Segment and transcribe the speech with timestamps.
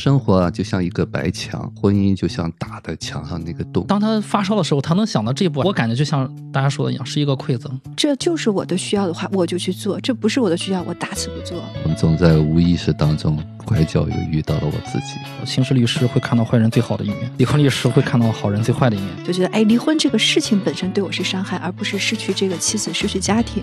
[0.00, 3.84] 生活啊，就像一个白墙，婚姻就像打在墙上那个洞。
[3.86, 7.78] 当他发烧的时候，他能想到这一步，我感觉就像大家说的一样，是一个馈赠。
[7.94, 11.62] 这就是我的需要的话，我就去做；这不是我的需要，我打死不做。
[11.82, 15.18] 我们总在无意识当中拐角又遇到了我自己。
[15.44, 19.10] 刑事律师会看到坏人最好的一面，离婚律师会看到好人最坏的一面。
[19.22, 23.62] 就觉得，哎，离婚这个事情本身对我是伤害，而不是失去这个妻子、失去家庭。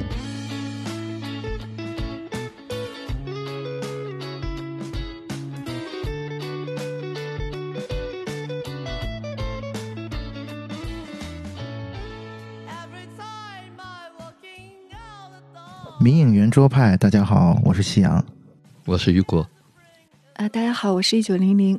[16.08, 18.24] 迷影圆桌派，大家好，我是夕阳，
[18.86, 19.46] 我是雨果。
[20.36, 21.78] 啊，大家好，我是一九零零。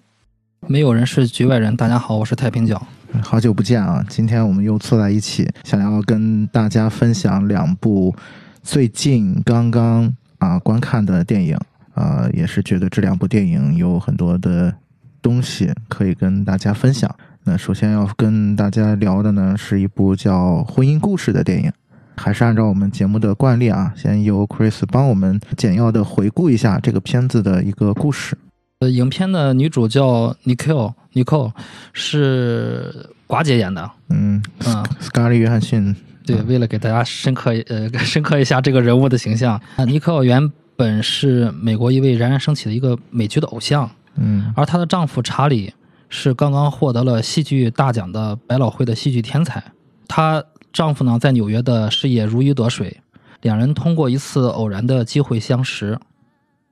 [0.67, 1.75] 没有人是局外人。
[1.75, 2.87] 大家好，我是太平角。
[3.23, 4.05] 好久不见啊！
[4.07, 8.15] 今天我们又坐在一起，想要跟大家分享两部
[8.63, 11.57] 最近刚刚啊观看的电影
[11.95, 14.75] 啊，也是觉得这两部电影有很多的
[15.23, 17.11] 东西可以跟大家分享。
[17.45, 21.73] 那首先要跟大家聊的呢，是一部叫《婚姻故事》的电影。
[22.19, 28.37] 还是按照我们节目的惯例啊，先由 Chris 帮我们简要的回顾一下这个片子的一个故事。
[28.81, 31.53] 呃，影片的女主叫 Nicole，Nicole
[31.93, 33.91] 是寡姐演的。
[34.11, 35.95] 嗯嗯，斯嘉丽·约翰逊。
[36.27, 43.91] 对，为了给大家深刻呃 深刻一下这个人物的形象，啊，Nicole 原本是美国一位冉冉升起的一个美剧的偶像。
[44.17, 45.73] 嗯，而她的丈夫查理
[46.09, 49.63] 是刚刚获得了戏剧大奖的百老汇的戏剧天才。
[50.07, 50.45] 她。
[50.79, 53.03] 丈夫呢，在纽约的事业如鱼得水，
[53.43, 55.99] 两人通过一次偶然的机会相识，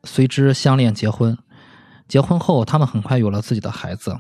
[0.05, 1.37] 随之相恋结婚。
[2.07, 4.17] 结婚后，他们很快有了自己的孩子。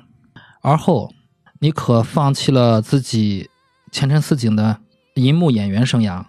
[0.60, 1.12] 而后，
[1.60, 3.48] 妮可放弃了自己
[3.92, 4.76] 前程似锦的
[5.14, 6.20] 银幕演员生涯，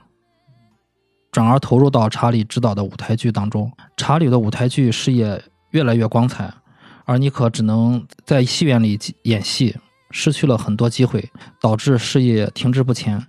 [1.32, 3.72] 转而投入到查理执导的舞台剧当中。
[3.98, 6.54] 查理的舞台剧事业越来越光彩，
[7.06, 9.76] 而妮可只能在戏院里演戏，
[10.12, 11.28] 失去了很多机会，
[11.60, 13.26] 导致事业停滞不前。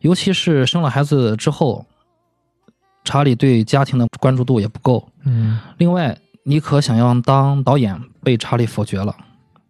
[0.00, 1.84] 尤其是生了孩子之后，
[3.04, 5.08] 查理对家庭的关注度也不够。
[5.24, 9.14] 嗯，另外，妮可想要当导演，被查理否决了。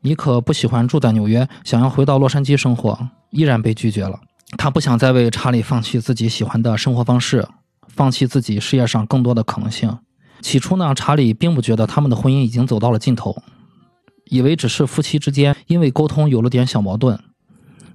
[0.03, 2.99] 妮可不喜欢住在纽约，想要回到洛杉矶生活，
[3.31, 4.19] 依然被拒绝了。
[4.57, 7.47] 他不想再为查理放弃自己喜欢的生活方式，
[7.89, 9.99] 放弃自己事业上更多的可能性。
[10.41, 13.37] 起初呢，查理并不觉得他们的婚姻已经走到了尽头，
[14.27, 17.19] 以为只是夫妻之间因为沟通有了点小矛盾。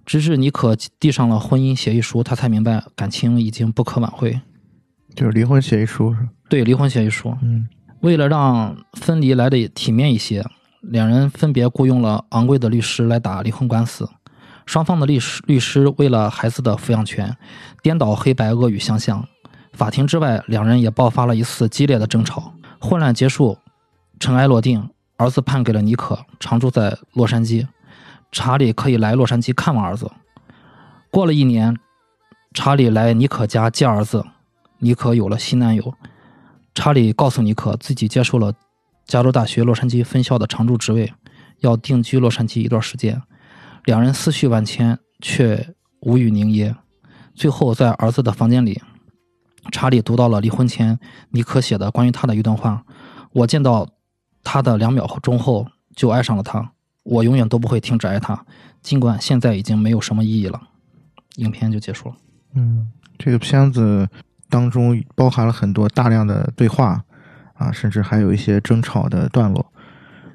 [0.05, 4.39] 直至妮可递上了婚姻协议书，他才明白感情已经不可挽回，
[5.16, 6.19] 就是离婚协议书是？
[6.47, 7.35] 对，离婚协议书。
[7.41, 7.67] 嗯，
[8.01, 10.45] 为了让分离来的体面一些，
[10.81, 14.07] 两人分别雇佣了昂贵的律师来打离婚官司。
[14.65, 17.35] 双方的律师律师为了孩子的抚养权，
[17.81, 19.27] 颠倒黑白，恶语相向。
[19.73, 22.53] 法庭之外，两人也爆发了一次激烈的争吵。
[22.79, 23.57] 混乱结束，
[24.19, 27.67] 尘埃落定，儿子判给了妮可，常住在洛杉矶。
[28.35, 30.12] 查理可以来洛杉矶看望儿子。
[31.09, 31.73] 过了一年，
[32.53, 34.25] 查理来妮可家接儿子，
[34.79, 35.94] 妮可有了新男友。
[36.74, 38.53] 查理告诉妮可，自己接受了
[39.06, 41.13] 加州大学洛杉矶分校的常驻职位，
[41.59, 43.22] 要定居洛杉矶一段时间。
[43.85, 46.75] 两人思绪万千，却无语凝噎。
[47.34, 48.81] 最后，在儿子的房间里，
[49.72, 52.84] 查理读到了离婚前妮可写的关于他的一段话
[53.31, 53.88] ：“我见到
[54.44, 56.72] 他的两秒钟后，就爱上了他。”
[57.05, 58.45] 我永远都不会停止爱他，
[58.81, 60.59] 尽管现在已经没有什么意义了。
[61.35, 62.16] 影片就结束了。
[62.55, 64.09] 嗯，这个片子
[64.49, 67.03] 当中包含了很多大量的对话
[67.53, 69.65] 啊，甚至还有一些争吵的段落。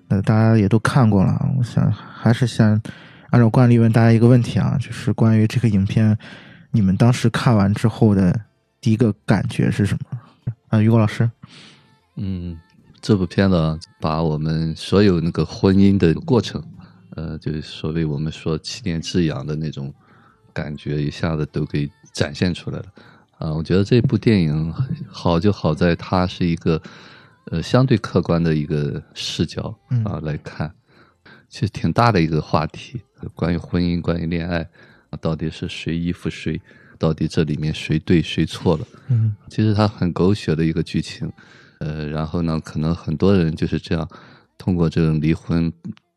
[0.09, 2.81] 那大家也都看过了，我想还是先
[3.31, 6.17] 按照惯例问大家一个问题啊，就是关于这个影片，
[6.71, 8.41] 你们当时看完之后的
[8.81, 10.21] 第一个感觉是什么？
[10.69, 11.29] 啊，于果老师。
[12.17, 12.57] 嗯。
[13.03, 16.63] 这部片子把我们所有那个婚姻的过程，
[17.17, 19.93] 呃，就是所谓我们说七年之痒的那种
[20.53, 22.85] 感觉，一下子都给展现出来了。
[23.39, 24.73] 啊，我觉得这部电影
[25.09, 26.81] 好就好在它是一个
[27.47, 29.75] 呃相对客观的一个视角
[30.05, 30.71] 啊来看，
[31.49, 33.01] 其实挺大的一个话题，
[33.35, 34.69] 关于婚姻，关于恋爱，
[35.23, 36.61] 到底是谁依附谁，
[36.99, 38.87] 到底这里面谁对谁错了？
[39.09, 41.33] 嗯，其实它很狗血的一个剧情。
[41.81, 44.09] 呃，然后呢，可能很多人就是这样，
[44.57, 45.71] 通过这种离婚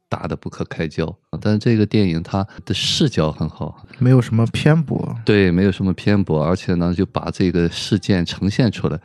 [0.08, 1.14] 打得不可开交。
[1.42, 9.00] 但是这个电影它的视角很好，没有什么偏颇，对，没有什么偏颇，而且呢，就把这个事件呈现出来，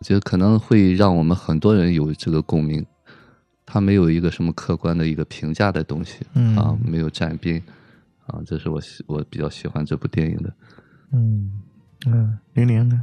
[0.00, 2.86] 就可能会让我们很多人有这个共鸣。
[3.64, 7.62] 他没有一个什么客观的一个评价的东西，嗯啊，没有站边，
[8.26, 10.52] 啊，这是我喜我比较喜欢这部电影的。
[11.12, 11.50] 嗯
[12.04, 13.02] 嗯，玲玲呢？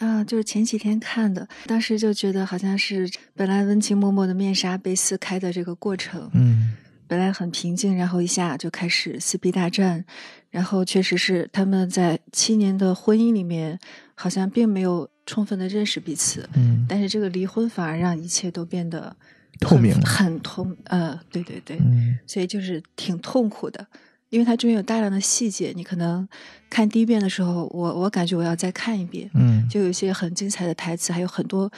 [0.00, 6.76] 啊，就是前几天看的，当时就觉得好像是本来温情脉脉的面纱被撕开的这个过程，嗯。
[7.06, 10.04] 本来很平静，然后一下就开始撕逼大战，
[10.48, 13.76] 然后确实是他们在七年的婚姻里面，
[14.14, 19.16] 好像并没有充分的认识彼此，嗯但是这个离婚反而让一切都变得
[19.58, 22.16] 透明了很痛，呃，对对对，嗯。
[22.28, 23.84] 所以就是挺痛苦的，
[24.30, 26.26] 因为它中间有大量的细节，你可能
[26.70, 31.70] 看第一遍的时候，我我感觉我要再看一遍，嗯就有一些很精彩的台词，还有很多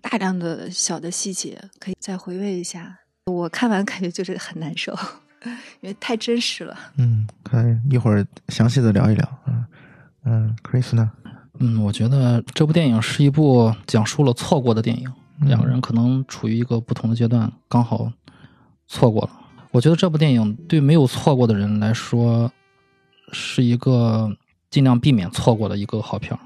[0.00, 2.98] 大量的小的细节，可以再回味一下。
[3.26, 4.96] 我看完感觉就是很难受，
[5.80, 6.76] 因为太真实了。
[6.96, 9.38] 嗯，可以一会儿详细的聊一聊。
[9.46, 9.64] 嗯
[10.24, 11.12] 嗯，Chris 呢？
[11.60, 15.06] 嗯，我觉得这部电影是一部讲述了错过的电影，
[15.42, 18.10] 嗯两个人可能处于一个不同的阶段，刚好
[18.88, 19.30] 错过了。
[19.70, 22.50] 我觉得这部电影对没有错过的人来说，
[23.32, 24.36] 是一个
[24.68, 26.40] 尽量避免错过的一个好片儿；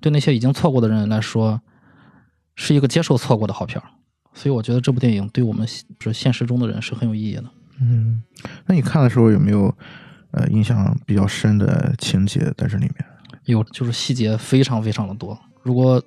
[0.00, 1.60] 对那些已经错过的人来说，
[2.54, 3.88] 是一个接受错过的好片儿。
[4.34, 7.44] 所以我觉得这部电影对我们是现实中的人是很有意义的。
[7.80, 8.22] 嗯，
[8.66, 9.72] 那你看的时候有没有
[10.32, 13.06] 呃印象比较深的情节在这里面？
[13.44, 15.38] 有就是细节非常非常的多。
[15.62, 16.02] 如果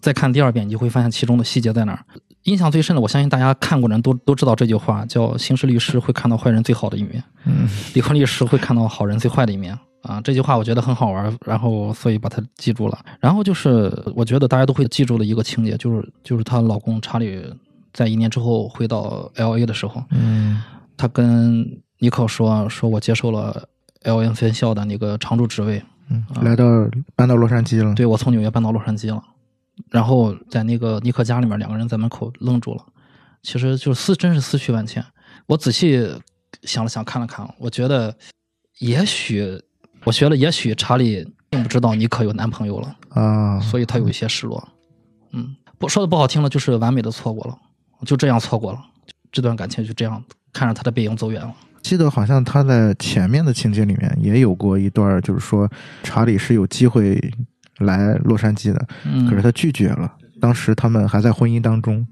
[0.00, 2.04] 再看第二遍，你就会发现其中的细节在哪儿。
[2.44, 9.76] 印象最深的，我相信大家看过人都都知道这句话，叫“刑事律师会看到坏人最好的一面，嗯 离婚律师会看到好人最坏的一面”。
[10.02, 12.98] 啊，这句话我觉得很好玩，然后所以把它记住了。
[13.20, 17.44] 然后就是我觉得大家都会记住的一个情节，就是就是她老公查理
[17.92, 20.62] 在一年之后回到 L A 的时候，嗯
[20.96, 23.68] 他跟尼克说：“说我接受了
[24.04, 26.64] L N 分校的那个常驻职位，嗯，来到
[27.14, 27.94] 搬到洛杉矶了。
[27.94, 29.22] 对我从纽约搬到洛杉矶了，
[29.90, 32.84] 然后在那个尼克家里面，两个人在门口愣住了。
[33.42, 35.04] 其实就是思，真是思绪万千。
[35.46, 36.08] 我仔细
[36.62, 38.14] 想了想，看了看，我觉得
[38.78, 39.60] 也许，
[40.04, 44.68] 我觉得也许查理并不知道尼克有男朋友了，啊，所以他有一些失落。
[45.32, 47.58] 嗯，不说的不好听了，就是完美的错过了，
[48.04, 48.78] 就这样错过了，
[49.32, 50.22] 这段感情就这样
[50.52, 51.54] 看着他的背影走远了。
[51.82, 55.66] 记得好像他在前面的情节里面也有过一段，就是说
[56.02, 57.18] 查理是有机会
[57.78, 60.12] 来洛杉矶的，嗯，可是他拒绝了。
[60.40, 62.06] 当时他们还在婚姻当中，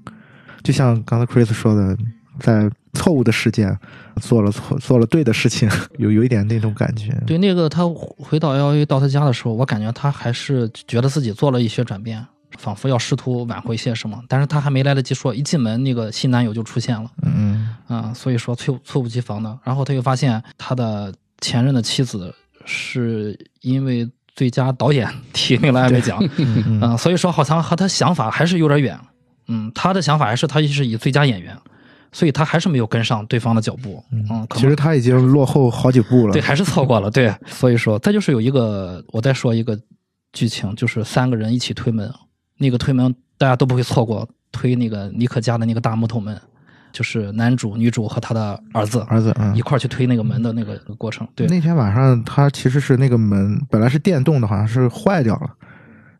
[0.63, 1.97] 就像刚才 Chris 说的，
[2.39, 3.77] 在错误的事件
[4.21, 7.11] 做了错做了对的事情， 有有一点那种感觉。
[7.25, 12.25] 对，那个他回到 L A 到他家的时候，我感觉他还是觉得自己做了一些转变，
[12.57, 19.57] 仿佛要试图挽回些什么，但是他还没来得及说，一进门那个新男友就出现了，嗯啊、所以说猝猝不及防的。
[19.63, 22.33] 然后他又发现他的前任的妻子
[22.65, 28.99] 是因为最佳导演提名了艾美奖，嗯所以说好像和他想法还是有点远，
[29.47, 31.57] 嗯，他的想法还是他是以最佳演员，
[32.11, 36.33] 所以他还是没有跟上对方的脚步，嗯，其实他已经落后好几步了。
[36.33, 37.11] 对，还是错过了。
[37.11, 39.77] 对，所以说再就是有一个，我再说一个
[40.33, 42.11] 剧情，就是三个人一起推门，
[42.57, 46.39] 那个推门大家都不会错过，推那个尼克家的那个大木头门，
[46.91, 51.27] 就是男主、女主和他的儿子儿子，嗯一，块儿去推那个门的那个过程。
[51.35, 55.49] 对，那天晚上他其实是那个门本来是电动的，好像是坏掉了，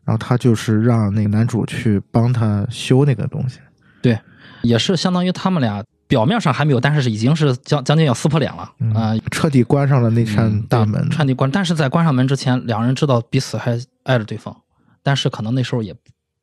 [0.04, 3.58] 然后他就是让那个男主去帮他修那个东西。
[4.00, 4.18] 对，
[4.62, 8.62] 也是相当于他们俩表面上还没有，但是已经是将将近要撕破脸了
[8.94, 11.08] 啊、嗯，彻底关上了那扇嗯大门。
[11.10, 14.56] 彻底关，但是在关上门之前，两人知道彼此还爱着对方，
[15.02, 15.94] 但是可能那时候也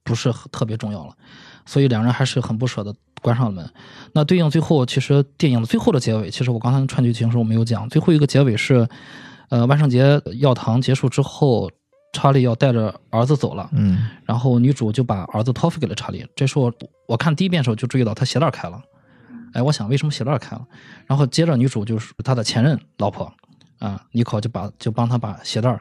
[0.04, 1.14] 不是很特别重要了，
[1.66, 3.70] 所以两人还是很不舍得关上了门。
[4.14, 8.88] 那对应最后，其实电影的最后的结尾，其实我刚才串剧情的时候没有讲，最后一个结尾是，
[9.50, 11.70] 呃，万圣节药堂结束之后，
[12.14, 16.26] 查理要带着儿子走了，嗯然后女主就把儿子托付给了查理。
[16.36, 16.72] 这时候
[17.08, 18.82] 我看第一遍的时候就注意到他鞋带开了，
[19.54, 20.66] 哎，我想为什么鞋带开了？
[21.06, 23.32] 然后接着女主就是他的前任老婆
[23.80, 25.80] 啊，妮可就把就帮他把鞋带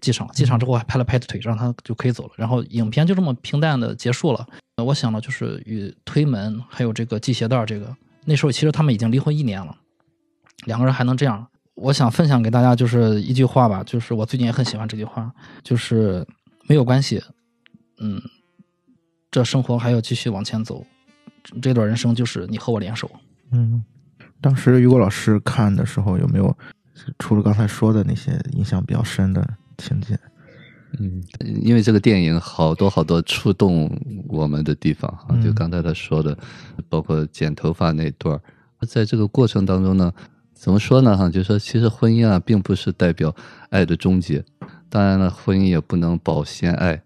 [0.00, 2.30] 系上了，系上之后还拍了拍腿，让他就可以走了。
[2.36, 4.46] 然后影片就这么平淡的结束了。
[4.82, 9.76] 我想的就是与推门还有这个系鞋带这个，那时候其实他们已经离婚一年了，
[10.64, 11.46] 两个人还能这样。
[11.74, 16.26] 我想分享给大家就是一句话吧，就是我最近也很喜欢这句话，就是
[16.68, 17.22] 没有关系，
[17.98, 18.20] 嗯，
[19.30, 20.84] 这生活还要继续往前走，
[21.60, 23.10] 这段人生就是你和我联手。
[23.50, 23.84] 嗯，
[24.40, 26.56] 当时于果老师看的时候有没有
[27.18, 29.44] 除了刚才说的那些印象比较深的
[29.78, 30.18] 情节？
[30.98, 31.22] 嗯，
[31.62, 33.90] 因为这个电影好多好多触动
[34.28, 36.36] 我们的地方啊，嗯就刚才他说的，
[36.88, 40.12] 包括剪头发那段儿，在这个过程当中呢，
[40.52, 41.16] 怎么说呢？
[41.16, 43.34] 哈，就是说其实婚姻啊，并不是代表
[43.70, 44.44] 爱的终结，
[44.88, 47.02] 当然了，婚姻也不能保鲜爱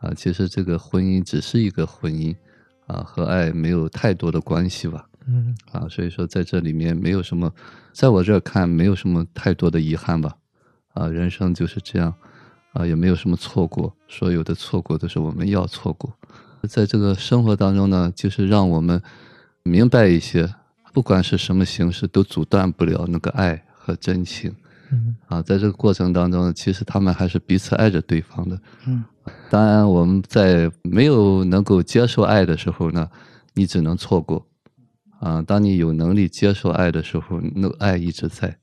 [0.00, 0.12] 啊。
[0.14, 2.34] 其实这个婚姻只是一个婚姻
[2.86, 5.08] 啊，和爱没有太多的关系吧。
[5.26, 7.52] 嗯啊，所以说在这里面没有什么，
[7.92, 10.36] 在我这儿看没有什么太多的遗憾吧。
[10.94, 12.12] 啊，人生就是这样，
[12.78, 16.16] 啊，也没有什么错过，所有的错过都是我们要错过。
[16.68, 19.02] 在这个生活当中呢，就是让我们
[19.64, 20.54] 明白一些，
[20.92, 24.54] 不管是什么形式，都阻断不了那个爱和真情。
[24.92, 28.58] 嗯啊，在这个过程当中，其实他们还是彼此爱着对方的。
[28.86, 29.04] 嗯，
[29.50, 33.10] 当然，我们在没有能够接受爱的时候呢，
[33.54, 34.46] 你只能错过。
[35.18, 38.56] 啊，当你有能力接受爱的时候，那个爱一直在。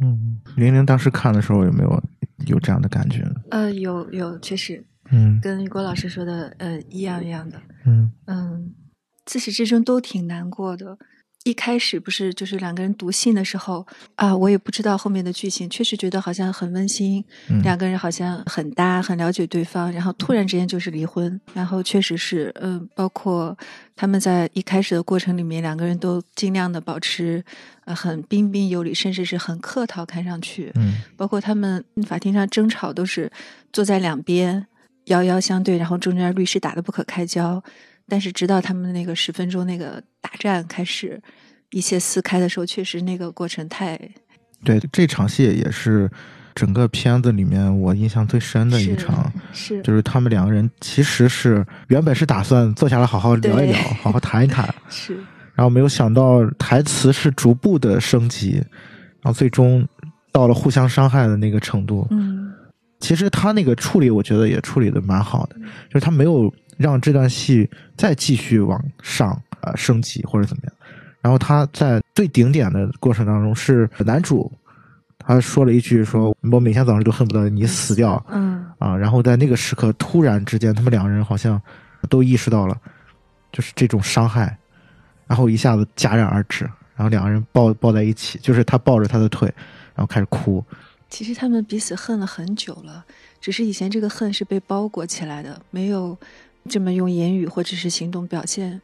[0.00, 2.02] 嗯，玲玲当时看的时候有没有
[2.46, 3.34] 有这样的感觉呢？
[3.50, 7.60] 呃，有有，确实嗯跟雨果老师说的呃一样一样的。
[7.86, 8.74] 嗯嗯，
[9.24, 10.98] 自始至终都挺难过的。
[11.44, 13.86] 一开始不是就是两个人读信的时候
[14.16, 23.56] 啊，我也不知道后面的剧情，确实觉得好像很温馨，嗯两个人好像很搭，很了解对方，然后突然之间就是离婚，然后确实是，嗯、包括
[23.94, 27.44] 他们在一开始的过程里面，两个人都尽量的保持
[27.84, 33.30] 呃很彬彬有礼，甚至是很客套，看上去，嗯包括他们法庭上争吵都是
[33.70, 34.66] 坐在两边
[35.04, 37.62] 遥遥相对，然后中间律师打得不可开交。
[38.08, 41.20] 但是直到他们那个十分钟那个大战开始，
[41.70, 43.98] 一切撕开的时候，确实那个过程太
[44.64, 46.10] 对，这场戏也是
[46.54, 55.16] 整个片子里面我印象最深的一场，是就是他们两个人其实是原本是打算坐下来好好聊一聊，好好谈一谈， 是
[55.54, 58.62] 然后没有想到台词是逐步的升级，
[59.22, 59.86] 然后最终
[60.32, 62.06] 到了互相伤害的那个程度。
[62.10, 62.52] 嗯
[63.00, 65.56] 其实他那个处理，我觉得也处理的蛮好的，
[65.90, 70.72] 就是他没有让这段戏再继续往上啊、呃升级或者怎么样。
[71.20, 74.52] 然后他在最顶点的过程当中，是男主
[75.18, 81.60] 他说了一句说：“我每天早上都恨不得你死掉。”嗯啊，然后在那个时刻，突然之间，他们两个人好像
[82.10, 82.78] 都意识到了，
[83.50, 84.58] 就是这种伤害，
[85.26, 89.48] 然后一下子戛然而止，然后两个人抱抱在一起，就是他抱着他的腿，
[89.94, 90.62] 然后开始哭。
[91.08, 93.02] 其实他们彼此恨了很久了，
[93.40, 96.18] 只是以前这个恨是被包裹起来的，没有
[96.68, 98.80] 这么用言语或者是行动表现。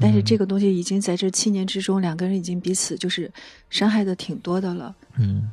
[0.00, 3.30] 但是嗯这个东西已经在这七年之中，两个人已经彼此就是
[3.70, 4.94] 伤害的挺多的了。
[5.18, 5.50] 嗯，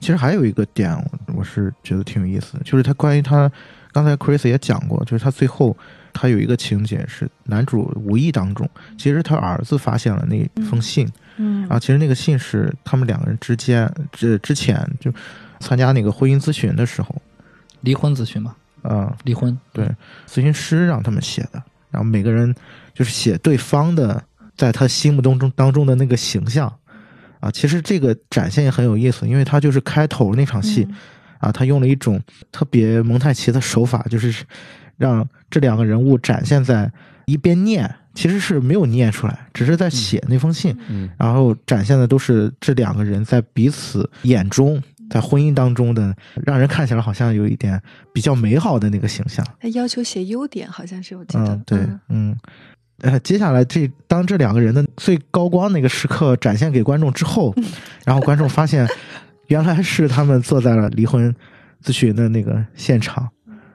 [0.00, 3.50] 其实还有一个点，我我是觉得挺有意思的，就是他关于他
[3.92, 5.76] 刚才 Chris 也讲过，就是他最后
[6.12, 11.06] 他有一个情节是男主无意当中，其实他儿子发现了那封信。
[11.36, 15.12] 嗯啊，其实那个信是他们两个人之间，这之前就
[15.60, 17.14] 参加那个婚姻咨询的时候，
[17.82, 19.58] 离婚咨询嘛，啊，离婚。
[19.72, 19.86] 对，
[20.28, 22.54] 咨询师让他们写的，然后每个人
[22.92, 24.22] 就是写对方的，
[24.56, 26.72] 在他心目当中当中的那个形象，
[27.40, 30.96] 啊，其实这个展现也很有意思，因为他就是开头那场戏，嗯。
[31.42, 32.22] 啊，他用了一种
[32.52, 34.44] 特别蒙太奇的手法，就是
[34.96, 36.88] 让这两个人物展现在
[37.24, 41.10] 一边念，其实是没有念出来，只是在写那封信，嗯。
[41.18, 44.80] 然后展现的都是这两个人在彼此眼中，
[45.10, 47.80] 在婚姻当中的，让人看起来好像有一点
[48.12, 49.46] 比较美好的那个形象。
[49.60, 51.44] 他要求写优点，好像是我记得。
[51.46, 51.78] 嗯，对，
[52.08, 52.36] 嗯。
[52.98, 57.52] 呃，接下来这当这两个人的最高光那个时刻展现给观众之后，
[58.04, 58.86] 然后观众发现，
[59.48, 61.34] 原来是他们坐在了离婚
[61.82, 63.28] 咨询的那个现场。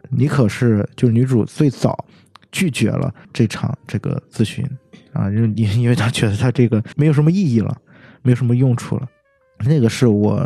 [0.10, 2.06] 妮可是就是女主最早
[2.54, 4.66] 拒绝了这场这个咨询
[5.12, 7.76] 啊，因为因因为她觉得她这个没有什么意义了，
[8.22, 9.06] 没有什么用处了。
[9.66, 10.40] 那个是我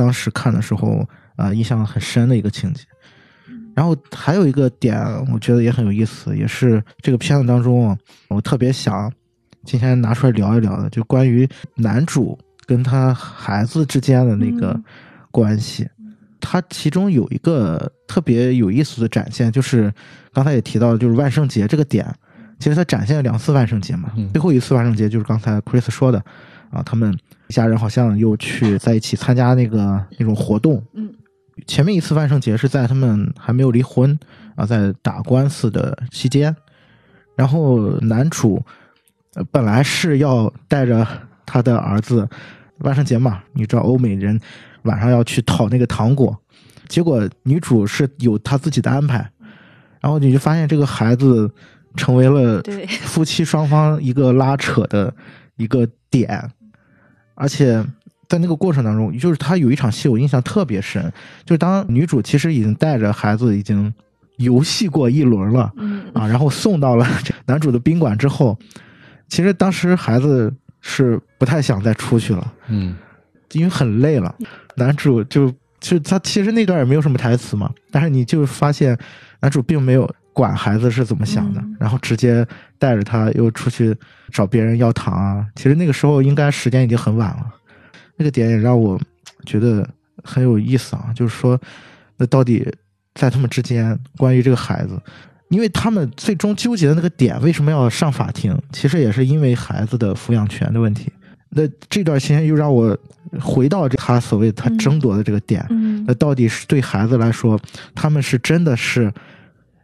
[0.00, 2.84] 当时看的时候啊、印象很深的一个情节。
[3.74, 4.98] 然后还有一个点，
[5.30, 7.96] 我觉得也很有意思，也是这个片子当中，
[8.28, 9.12] 我特别想
[9.64, 14.84] 今天拿出来聊一聊的，就关于男主跟他孩子之间的那个嗯
[15.30, 15.86] 关系。
[16.40, 19.92] 他其中有一个特别有意思的展现，就是
[20.32, 22.04] 刚才也提到，就是万圣节这个点，
[22.58, 24.10] 其实他展现了两次万圣节嘛。
[24.16, 26.22] 嗯最后一次万圣节就是刚才 Chris 说的，
[26.70, 27.12] 啊，他们
[27.48, 31.12] 一家人好像又去在一起参加那个那种活动，嗯。
[31.66, 34.18] 前面一次万圣节是在他们还没有离婚
[34.56, 36.56] 啊，在打官司的期间，
[37.36, 38.62] 然后男主
[39.34, 41.06] 呃本来是要带着
[41.44, 42.26] 他的儿子，
[42.78, 44.40] 万圣节嘛，你知道欧美人
[44.84, 46.34] 晚上要去讨那个糖果，
[46.88, 49.30] 结果女主是有她自己的安排，
[50.00, 51.50] 然后你就发现这个孩子
[51.94, 52.62] 成为了
[53.02, 55.14] 夫妻双方一个拉扯的
[55.56, 56.50] 一个点，
[57.40, 57.82] 而且
[58.28, 61.02] 在那个过程当中，就是他有一场戏我印象特别深，
[61.46, 63.92] 就是当女主其实已经带着孩子已经
[64.36, 67.06] 游戏过一轮了嗯啊，然后送到了
[67.46, 68.58] 男主的宾馆之后，
[69.28, 72.94] 其实当时孩子是不太想再出去了，嗯
[73.52, 74.34] 因为很累了。
[74.76, 78.96] 男主就就他其实那段也没有什么台词嘛，但是你就发现
[79.40, 80.08] 男主并没有
[80.40, 82.46] 管孩子是怎么想的，嗯然后直接
[82.78, 83.94] 带着他又出去
[84.32, 85.46] 找别人要糖啊。
[85.54, 87.46] 其实那个时候应该时间已经很晚了，
[88.16, 88.98] 那个点也让我
[89.44, 89.86] 觉得
[90.24, 91.60] 很有意思啊，就是说，
[92.16, 92.66] 那到底
[93.14, 95.00] 在他们之间，关于这个孩子，
[95.48, 98.56] 因为他们最终纠结的那个点，为什么要上法庭？
[98.72, 101.12] 其实也是因为孩子的抚养权的问题。
[101.52, 102.96] 那这段时间又让我
[103.40, 107.58] 回到这他所谓他争夺的这个点，嗯那到底是对孩子来说，
[107.94, 109.12] 他们是真的是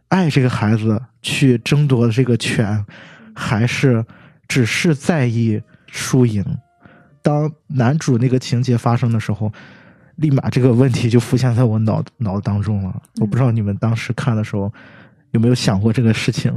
[0.09, 2.85] 爱这个孩子去争夺这个权，
[3.35, 4.05] 还是
[4.47, 6.43] 只是在意输赢？
[7.21, 9.51] 当男主那个情节发生的时候，
[10.15, 13.01] 立马这个问题就浮现在我脑脑当中了。
[13.19, 14.71] 我不知道你们当时看的时候
[15.31, 16.53] 有没有想过这个事情，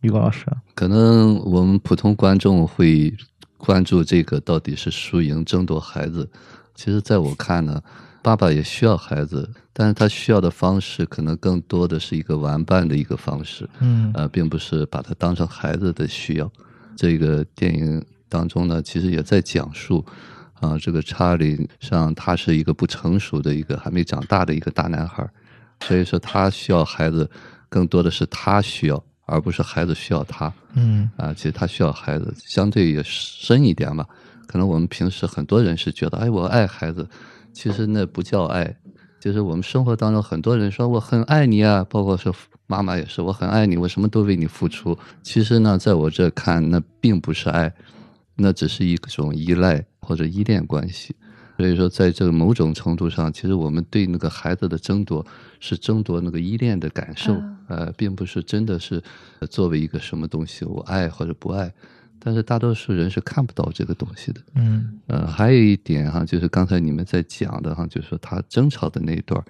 [0.00, 0.46] 于果老师？
[0.74, 3.14] 可能我们普通观众会
[3.58, 6.30] 关注这个到底是输赢争夺孩子。
[6.74, 7.82] 其实，在我看呢，
[8.22, 16.50] 爸爸也需要孩子，但是他需要的方式可能更多的是一个玩伴的一个方式，嗯呃，并不是把他当成孩子的需要。
[16.96, 20.04] 这个电影当中呢，其实也在讲述，
[20.60, 25.26] 啊、这个查理上他是一个不成熟的一个还没长大的一个大男孩，
[25.80, 27.28] 所以说他需要孩子，
[27.70, 30.52] 更多的是他需要，而不是孩子需要他。
[30.74, 34.06] 嗯啊，其实他需要孩子，相对也深一点吧。
[34.46, 37.08] 可能我们平时很多人是觉得，哎，我爱孩子，
[37.52, 38.76] 其实那不叫爱。
[39.20, 42.34] 就是我们生活当中很多人说我很爱你啊，包括说
[42.66, 44.98] 妈妈也是，我很爱你，我什么都为你付出。
[45.22, 47.70] 其实呢，在我这看，那并不是爱，
[48.36, 51.14] 那只是一种依赖或者依恋关系。
[51.58, 55.26] 所以说，在这个某种程度上，其实我们对那个孩子的争夺
[55.58, 59.02] 是争夺那个依恋的感受，啊呃，并不是真的是
[59.40, 61.70] 呃作为一个什么东西我爱或者不爱。
[62.22, 64.40] 但是大多数人是看不到这个东西的。
[64.54, 69.44] 嗯呃，还有一点哈，就是刚才你们在讲的哈，就是说他争吵的那一段儿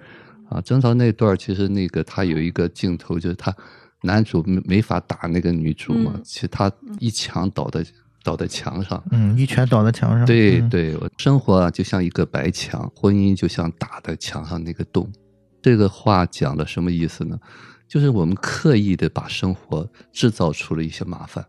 [0.49, 3.53] 啊，争吵那一段儿其实那个他有一个镜头，就是他
[4.01, 7.85] 男主没没法打那个女主嘛，嗯其实他一墙倒在
[8.23, 9.03] 倒在墙上。
[9.11, 10.25] 嗯，一拳倒在墙上。
[10.25, 15.11] 嗯对对，我生活啊就像一个白墙，婚姻就像打在墙上那个洞。
[15.61, 17.37] 这个话讲的什么意思呢？
[17.87, 21.45] 就是我们刻意的把生活制造出了一些麻烦，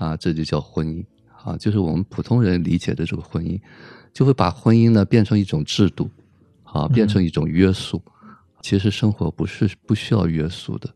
[0.00, 1.04] 啊，这就叫婚姻
[1.44, 3.60] 啊，就是我们普通人理解的这个婚姻，
[4.14, 6.10] 就会把婚姻呢变成一种制度，
[6.64, 8.02] 啊，变成一种约束。
[8.62, 10.88] 其实生活不是不需要约束的，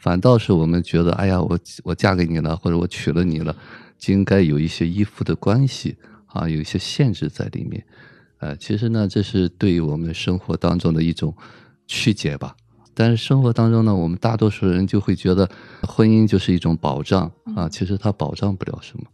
[0.00, 3.56] 反倒是我们觉得，哎呀，我我嫁给你了，或者我娶了你了，
[3.96, 7.84] 就应该有一些依附的关系啊，有一些限制在里面。
[8.38, 11.32] 呃，其实呢，这是对于我们生活当中的一种
[11.86, 12.56] 曲解吧。
[12.94, 15.48] 但是生活当中呢，我们大多数人就会觉得
[15.82, 19.04] 婚姻就是一种保障啊，其实它保障不了什么。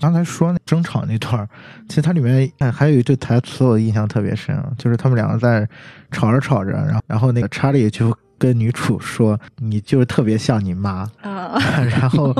[0.00, 1.48] 刚才说那争吵那段儿，
[1.88, 5.68] 其实它里面哎还有一句台词我印象特别深啊，就是他们两个在
[6.10, 11.08] 吵着吵着，然后然后那个查理就跟女主说：“你就是特别像你妈。
[11.22, 11.56] ”啊，
[11.88, 12.34] 然后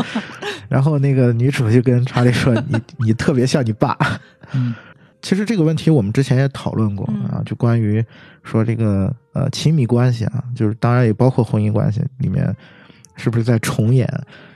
[0.69, 3.97] 然后那个女主就跟查理说：“你你特别像你爸。”
[4.55, 4.75] 嗯
[5.23, 8.05] 其实这个问题我们之前也讨论过嗯啊，就关于
[8.43, 12.55] 说这个呃亲密关系啊，就是当然也包括婚姻关系里面，
[13.17, 14.07] 是不是在重演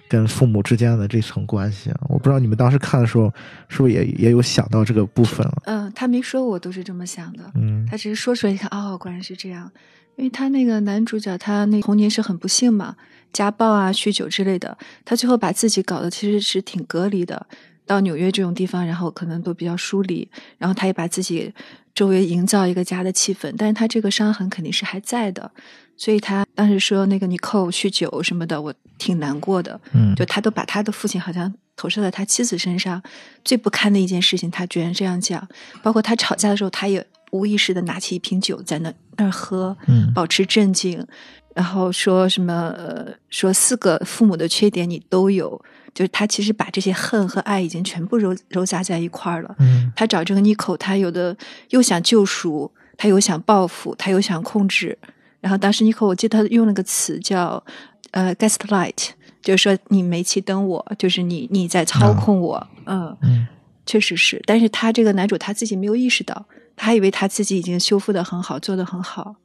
[0.09, 2.00] 跟父母之间的这层关系啊？
[2.09, 3.33] 我不知道你们当时看的时候
[3.68, 5.62] 是不是也也有想到这个部分了？
[5.66, 7.44] 嗯，他没说，我都是这么想的。
[7.55, 9.70] 嗯他只是说出来，一看，哦，果然是这样。
[10.16, 12.96] 因为他那个男主角，他那童年是很不幸嘛，
[13.33, 17.46] 家暴啊、酗酒之类的，他最后把自己搞得其实是挺隔离的。
[17.87, 21.53] 到纽约这种地方，然后可能都比较疏离，然后他也把自己
[21.94, 25.51] 周围营造一个家的气氛，但是他这个伤痕肯定是还在的，
[25.96, 29.81] 所以他当时说那个尼寇酗酒什么的，我挺难过的。
[29.92, 33.03] 嗯就他都把他的父亲好像投射在他妻子身上，
[33.44, 35.46] 最不堪的一件事情，他居然这样讲。
[35.83, 41.07] 包括他吵架的时候，他也无意识的拿起一瓶酒在那那儿喝，嗯保持镇静，
[41.56, 45.58] 然后说什么呃，说四个父母的缺点你都有，
[45.94, 49.56] 就是他其实把这些恨和爱已经全部揉揉杂在一块儿了。
[49.58, 51.34] 嗯他找这个 n i o，他有的
[51.70, 54.98] 又想救赎，他又想报复，他又想控制。
[55.40, 57.64] 然后当时 n i o，我记得他用了个词叫
[58.10, 63.48] 呃 gaslight，就是说你煤气灯我，就是你你在操控我，嗯，嗯
[63.86, 64.42] 确实是。
[64.44, 66.44] 但是他这个男主他自己没有意识到，
[66.76, 69.36] 他还以为他自己已经修复的很好，做的很好。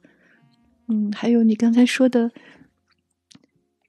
[0.88, 2.30] 嗯，还有你刚才说的，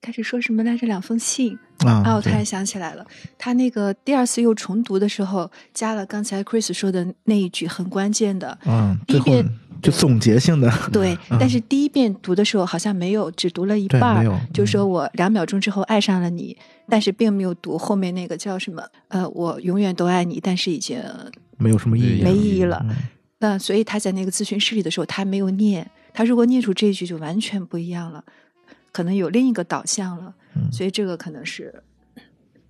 [0.02, 0.86] 开始说什么来着？
[0.86, 3.06] 两封信，啊哦，我突然想起来了，
[3.38, 9.50] 他那个第二次又重读的时候，加了刚才 Chris 说的那一句很关键的，嗯，最后第一遍
[9.82, 11.14] 就总结性的对。
[11.30, 16.56] 嗯但是第一遍读的时候好像没有，只读了一半儿，就嗯说我两秒钟之后爱上了你，
[16.88, 21.02] 但是并没有读后面那个叫什么，呃，我永远都爱你，但是已经
[21.58, 22.86] 没有什么意义，没意义了。
[22.90, 22.96] 嗯
[23.40, 28.24] 那所以他在那个咨询室里的时候，他没有念，他如果念出这一句就完全不一样了，
[28.92, 30.34] 可能有另一个导向了。
[30.56, 31.74] 嗯所以这个可能是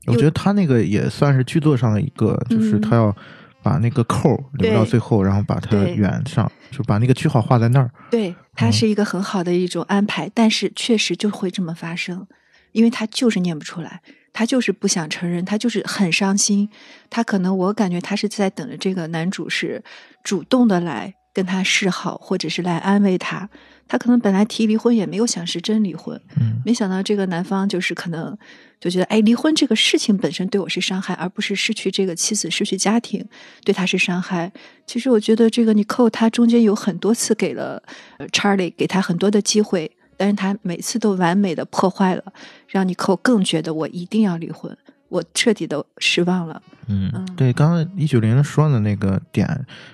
[0.08, 3.16] 我觉得他那个也算是剧作上的一个，就是嗯他要
[3.62, 7.92] 把那个扣留到最后，然后把它圆上，就把那个句号画在那儿。
[8.10, 12.26] 对，它嗯是一个很好的一种安排，但是确实就会这么发生，
[12.72, 14.02] 因为他就是念不出来，
[14.34, 16.70] 他就是不想承认，他就是很伤心。
[17.10, 19.84] 他可能我感觉他是在等着这个男主是
[20.24, 23.50] 主动的来跟他示好，或者是来安慰他。
[23.86, 28.36] 他可能本来提离婚也没有想是真离婚，嗯没想到这个男方就是可能
[28.80, 33.24] 就觉得，哎，离婚这个事情本身对我是伤害，而不是失去这个妻子、失去家庭
[33.66, 34.52] 对他是伤害。
[34.88, 37.84] 其实我觉得这个你扣他中间有很多次给了
[38.18, 42.24] 呃 Charlie 给他很多的机会，但是他每次都完美的破坏了，
[42.68, 44.76] 让你扣更觉得我一定要离婚，
[45.14, 46.60] 我彻底的失望了。
[46.88, 49.48] 嗯嗯，对，刚刚一九零说的那个点，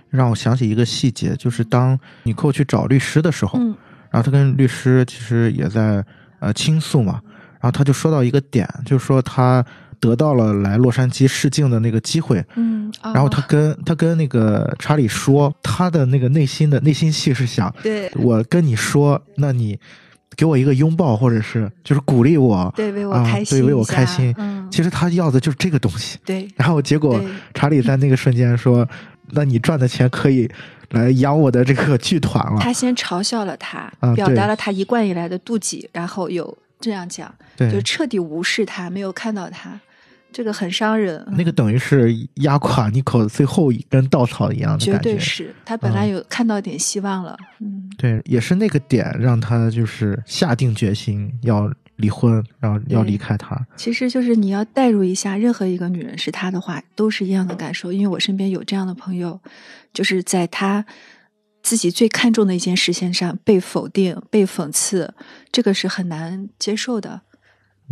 [0.10, 3.76] 让我想起一个细节，就是当尼寇去找律师的时候，嗯
[4.10, 6.04] 然后他跟律师其实也在
[6.40, 7.22] 呃倾诉嘛，
[7.60, 9.64] 然后他就说到一个点，就是说他
[10.00, 19.78] 得到了来洛杉矶试镜的那个机会，嗯，然后他哦跟他跟那个查理说，他的那个内心的内心戏是想，对我跟你说，那你
[20.36, 24.34] 给我一个拥抱，或者是就是鼓励我，对为我啊开心、对为我开心。
[24.38, 26.18] 嗯，其实他要的就是这个东西。
[26.26, 27.22] 对然后结果
[27.54, 28.88] 查理在那个瞬间说
[29.32, 30.50] ：“那你赚的钱可以
[30.92, 32.60] 来养我的这个剧团了。
[32.60, 39.80] 他先嘲笑了他，表达了他一贯以来的妒忌，然后又这样讲，”对，就彻底无视他，没有看到他，
[40.32, 41.26] 这个很伤人。
[41.32, 45.10] 那个等于是压垮尼可最后一根稻草一样的绝感觉。
[45.10, 53.60] 绝对是他本来嗯有看到点希望了，嗯，对，也是那个点让他就是下定决心要离婚，然后要离开他。
[53.76, 57.92] 其实就是你要代入一下，任何一个女人是他的话，都是一样的感受。
[57.92, 59.40] 因为我身边有这样的朋友，
[59.94, 60.86] 就是在他
[61.62, 65.14] 自己最看重的一件事情上被否定、被讽刺，
[65.52, 67.22] 这个是很难接受的。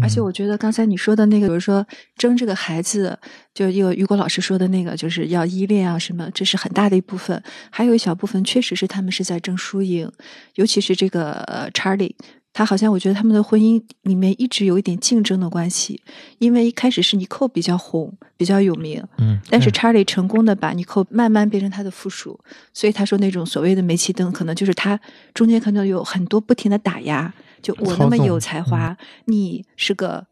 [0.02, 0.24] 而且嗯。
[0.24, 1.86] 我觉得刚才你说的那个，比如说
[2.18, 3.18] 争这个孩子，
[3.54, 7.42] 就有于果老师说的那个，就是要依恋啊什么，这是很大的一部分。
[7.70, 10.12] 还有一小部分确实是他们是在争输赢，
[10.56, 12.14] 尤其是这个呃 Charlie，
[12.54, 16.02] 他好像我觉得他们的婚姻里面一直有一点竞争的关系，
[16.40, 19.78] 因为一开始是尼寇比较红，比较有名，嗯，但是对。
[19.80, 22.40] Charlie 成功的把尼寇慢慢变成他的附属，
[22.74, 25.00] 所以他说那种所谓的煤气灯，可能就是他
[25.34, 27.32] 中间可能有很多不停的打压，
[27.68, 30.26] 就我那么有才华，你是个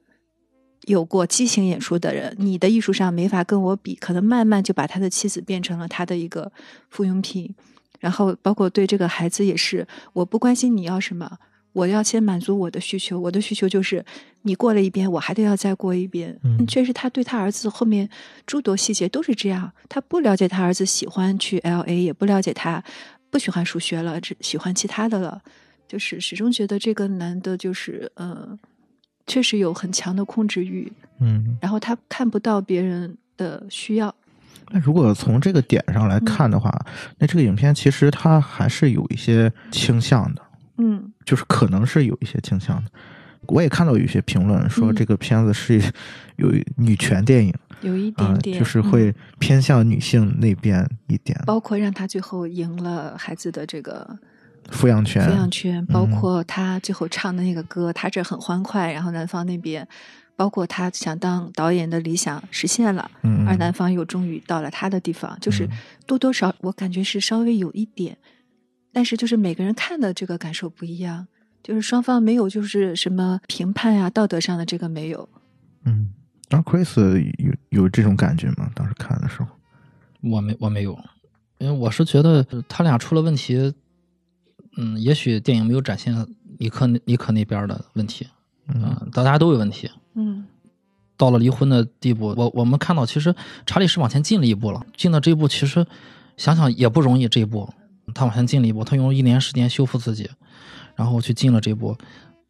[0.83, 6.49] 有过激情演出的人，你的艺术上没法跟我比，可能慢慢就把他的妻子变成了他的一个
[6.89, 7.53] 附庸品，
[7.99, 11.37] 然后包括对这个孩子也是，我不关心你要什么。
[11.73, 14.05] 我要先满足我的需求，我的需求就是
[14.43, 16.39] 你过了一遍，我还得要再过一遍。
[16.41, 18.09] 嗯确实，他对他儿子后面
[18.45, 19.73] 诸多细节都是这样。
[19.89, 22.81] 他不了解他儿子喜欢去 L A，也不了解他
[23.29, 25.41] 不喜欢数学了，只喜欢其他的了。
[25.87, 28.57] 就是始终觉得这个男的，就是呃，
[29.27, 34.13] 确实有很强的控制欲，嗯，然后他看不到别人的需要。
[34.71, 36.71] 那如果从这个点上来看的话，
[37.19, 40.41] 那这个影片其实它还是有一些倾向的，
[40.77, 41.11] 嗯。
[41.23, 42.91] 就是可能是有一些倾向的。
[43.47, 44.95] 我也看到有一些评论说嗯。
[44.95, 45.79] 这个片子是
[46.37, 48.89] 有女权电影有一啊、点点，就是嗯。
[48.89, 54.17] 会偏向女性那边一点，包括让他最后赢了孩子的这个
[54.71, 55.27] 抚养权。
[55.27, 56.11] 抚养权，包嗯。
[56.11, 59.87] 括他最后唱的那个歌，他这很欢快，然后男方那边，
[60.35, 65.69] 包括他想当导演的理想实现了，嗯，而男方又终于到了他的地方，就是嗯。
[66.05, 68.17] 多多少我感觉是稍微有一点，
[68.91, 71.27] 但是就是每个人看的这个感受不一样，
[71.63, 75.27] 就是双方没有就是什么评判呀、道德上的这个没有，
[75.85, 76.11] 嗯，
[76.49, 78.69] 然后 Chris 有有这种感觉吗？
[78.75, 79.47] 当时看的时候，
[80.21, 80.97] 我没我没有，
[81.57, 83.73] 因为我是觉得他俩出了问题，
[84.77, 86.13] 嗯，也许电影没有展现
[86.59, 88.27] 尼克尼克那边的问题，
[88.67, 89.89] 嗯嗯，大家都有问题。
[90.15, 90.45] 嗯
[91.17, 93.33] 到了离婚的地步，我我们看到其实
[93.65, 95.85] 查理是往前进了一步了，进到这一步其实
[96.35, 97.69] 想想也不容易，这一步
[98.13, 100.29] 他往前进了一步，他用了一年时间修复自己，
[100.93, 101.95] 然后去进了这一步。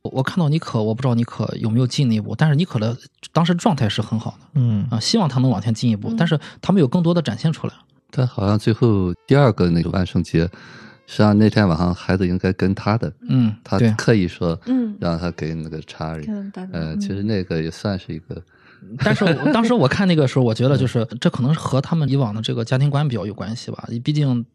[0.01, 2.97] 我我看到尼可，我不知道尼可有没有进那一步，但是尼可的
[3.31, 7.73] 当时状态是很好的嗯啊，希望他能往前进一步，嗯但是他没有更多的展现出来。
[8.09, 10.49] 但好像最后第二个那个万圣节，
[11.07, 18.41] 实际上那天晚上孩子应该跟他的，嗯，他，刻意说嗯，让他给那个查理，嗯呃，其实那个也算是一个，
[19.03, 23.87] 但是我当时我看那个时候，我觉得就是这可能是和他们以往的这个家庭观比较有关系吧。
[24.03, 24.45] 毕竟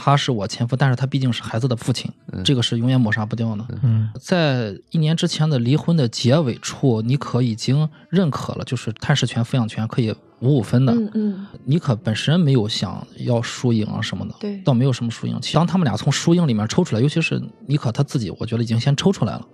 [0.00, 2.08] 他是我前夫，但是他毕竟是孩子的父亲，
[2.44, 3.66] 这个是永远抹杀不掉的。
[3.82, 4.08] 嗯。
[4.20, 10.92] 在一年之前的离婚的结尾处，尼可已经认可了，就是探视权、抚养权可以五五分的。
[10.92, 11.46] 嗯嗯。
[11.64, 14.58] 尼可本身没有想要输赢啊什么的，对。
[14.58, 15.36] 倒没有什么输赢。
[15.52, 19.44] 当他们俩从输赢里面抽出来，尤其是尼可他自己，我觉得已经先抽出来了，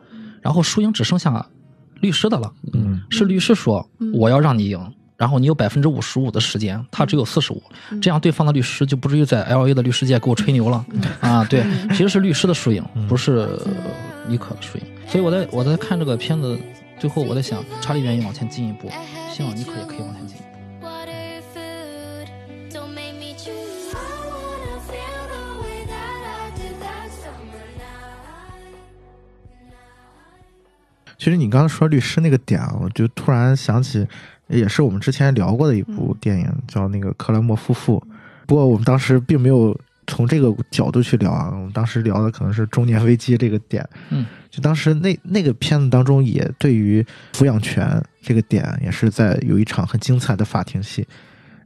[0.43, 1.45] 然后输赢只剩下
[2.01, 2.53] 律师的了。
[2.75, 3.01] 嗯。
[3.09, 4.13] 是律师说嗯。
[4.13, 4.79] 我要让你赢，
[5.17, 10.85] 然后你有百分之五十五的时间，他只有四十五，嗯这样对方的律师就不至于在 L A 的律师界给我吹牛了
[11.21, 11.45] 啊！
[11.45, 13.59] 对，其实是律师的输赢，不是呃
[14.27, 14.85] 妮可的输赢。
[15.07, 16.59] 所以我在我在看这个片子，
[16.99, 18.91] 最后我在想，查理愿意往前进一步，
[19.33, 20.37] 希望妮可也可以往前进。
[20.83, 22.27] water, food.
[22.73, 23.95] Don't make me choose.
[23.95, 28.75] I wanna feel the way that I did that summer night.
[31.17, 34.07] 其实你刚刚说律师那个点啊，我就突然想起，
[34.49, 37.99] 也是我们之前聊过的一部电影，叫那个《克莱默夫妇》。
[38.47, 43.87] 不过我们当时并没有从这个角度去聊啊，我们当时聊的可能是中年危机这个点。
[44.11, 51.07] 嗯，就当时那那个片子当中，也对于抚养权这个点，也是在有一场很精彩的法庭戏，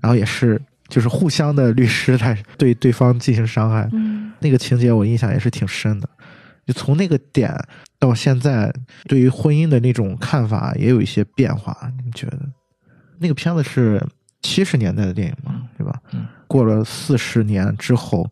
[0.00, 3.88] 然后也是就是互相的律师在对对方进行伤害。
[3.92, 6.08] 嗯那个情节我印象也是挺深的。
[6.64, 7.52] 就从那个点
[7.98, 8.72] 到现在，
[9.08, 11.76] 对于婚姻的那种看法也有一些变化。
[12.04, 12.38] 你觉得？
[13.18, 14.04] 那个片子是
[14.42, 16.00] 七十年代的电影嘛，对吧？
[16.12, 18.26] 嗯过了四十年之后，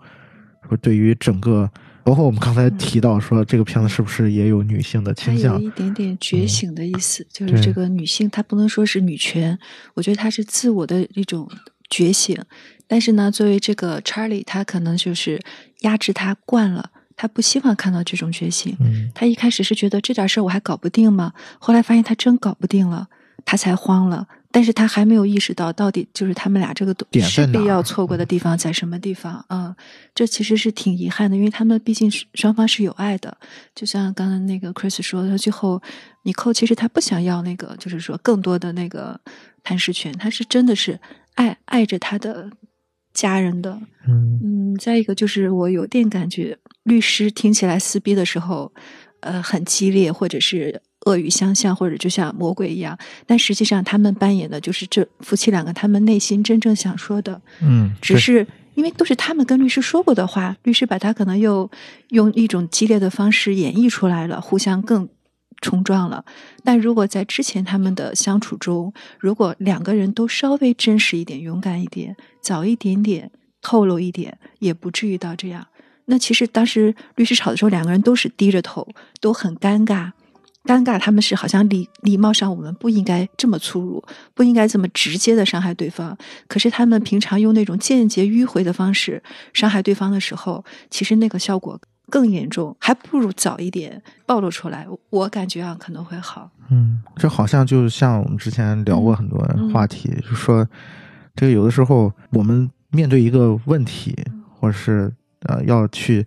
[0.67, 1.71] 说对于整个，
[2.03, 5.69] 包括我们刚才提到说这个片子是不是也有女性的倾向有？
[5.69, 9.59] 一点点觉醒的意思，就是这个女性，她不能说是女权，
[9.93, 11.47] 我觉得她是自我的一种
[11.91, 12.43] 觉醒。
[12.87, 15.39] 但是呢，作为这个 Charlie，他可能就是
[15.81, 18.75] 压制他惯了，他不希望看到这种觉醒。
[18.81, 21.35] 嗯他一开始是觉得这点事儿我还搞不定吗？
[21.59, 23.09] 后来发现他真搞不定了，
[23.45, 24.27] 他才慌了。
[24.57, 29.77] 但是他还没有意识到，到底就是他们俩这个点在势必要错过的地方在什么地方啊、
[30.15, 33.37] 这其实是挺遗憾的，因为他们毕竟是双方是有爱的。
[33.75, 35.83] 就像刚刚那个 Chris 说的，最后
[36.23, 39.21] 尼寇其实他不想要那个，就是说更多的那个
[39.63, 40.99] 探视权，他是真的是
[41.35, 42.51] 爱爱着他的
[43.13, 43.79] 家人的。
[44.09, 48.73] 嗯嗯，再一个就是我有点感觉，律师听起来撕逼的时候，
[49.21, 52.97] 呃，很激烈，或者是恶语相向，或者就像魔鬼一样。
[53.27, 61.71] 但实际上，他们扮演的就是这夫妻两个他们内心真正想说的，嗯，只是因为都是他们跟律师说过的话，律师把他可能又
[62.11, 65.09] 用一种激烈的方式演绎出来了，互相更
[65.63, 66.25] 冲撞了。
[66.63, 73.31] 但如果在之前他们的相处中，如果两个人都稍微真实一点、勇敢一点、早一点点
[73.63, 75.67] 透露一点，也不至于到这样。
[76.07, 78.87] 那其实当时律师吵的时候，两个人都是低着头，
[79.21, 80.13] 都很尴尬。
[80.67, 86.17] 尴尬，他们是好像礼礼貌上我们不应该这么粗鲁，不应该这么直接的伤害对方。
[86.49, 89.23] 可是他们平常用那种间接迂回的方式
[89.55, 94.87] 伤害对方的时候，其实那个效果更严重，还不如早一点暴露出来。
[95.11, 96.51] 我感觉啊可能会好。
[96.69, 100.67] 嗯，这好像就像我们之前聊过很多嗯话题，就说
[101.35, 104.17] 这个有的时候我们面对一个问题，
[104.59, 106.27] 或者是呃要去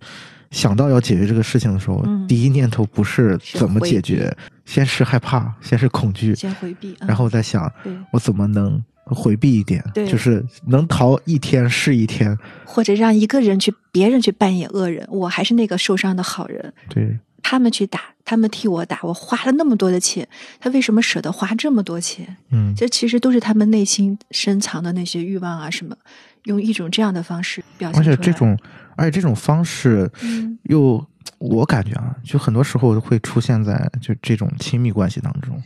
[0.50, 4.34] 想到要解决这个事情的时候，嗯第一念头不是是怎么解决，
[4.64, 7.72] 先是害怕，先是恐惧，先回避，嗯然后再想，
[8.12, 12.36] 我怎么能回避一点，就是能逃一天是一天。
[12.64, 16.72] 或者让一个人去，别人去扮演恶人，我还是那个受伤的好人。
[16.88, 20.28] 对，他们去打，他们替我打，我花了那么多的钱，
[20.60, 22.36] 他为什么舍得花这么多钱？
[22.50, 25.96] 嗯，这其实都是他们内心深藏的那些欲望啊，什么，
[26.44, 28.16] 用一种这样的方式表现而出来。
[28.16, 28.56] 且这种，
[29.00, 31.02] 而且这种方式嗯又，
[31.38, 35.60] 我感觉啊，就很多时候会出现在就这种亲密关系当中，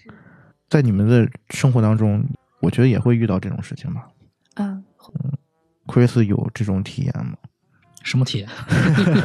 [0.70, 2.24] 在你们的生活当中，
[2.60, 4.06] 我觉得也会遇到这种事情吧。
[4.54, 4.80] 啊
[5.86, 7.34] ，Chris 有这种体验吗？
[8.04, 8.48] 什么体验？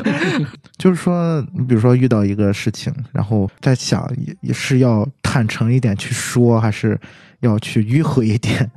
[0.80, 7.00] 就是说，你比如说遇到一个事情，然后在想也也是要坦诚一点去说，还是
[7.42, 8.72] 要去迂回一点？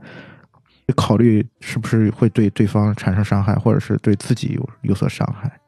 [0.92, 5.60] 考虑是不是会对对方产生伤害，或者是对自己有有所伤害？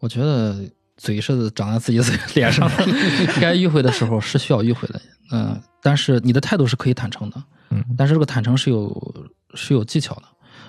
[0.00, 0.56] 我觉得
[0.96, 2.76] 嘴是长在自己嘴脸上的，
[3.40, 5.00] 该迂回的时候是需要迂回的。
[5.32, 10.22] 嗯、但是你的态度是可以坦诚的，嗯但是这个坦诚是有是有技巧的。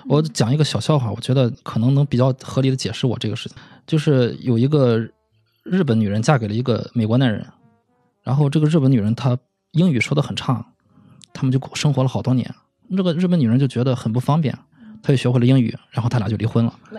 [0.06, 3.56] 我讲一个小笑话，我觉得可能能比较合理的解释我这个事情。
[3.86, 4.98] 就是有一个
[5.62, 7.46] 日本女人嫁给了一个美国男人，
[8.22, 9.38] 然后这个日本女人她
[9.72, 10.64] 英语说的很差，
[11.32, 12.52] 他们就生活了好多年。
[12.96, 14.56] 这个日本女人就觉得很不方便，
[15.02, 16.72] 她就学会了英语，然后他俩就离婚了。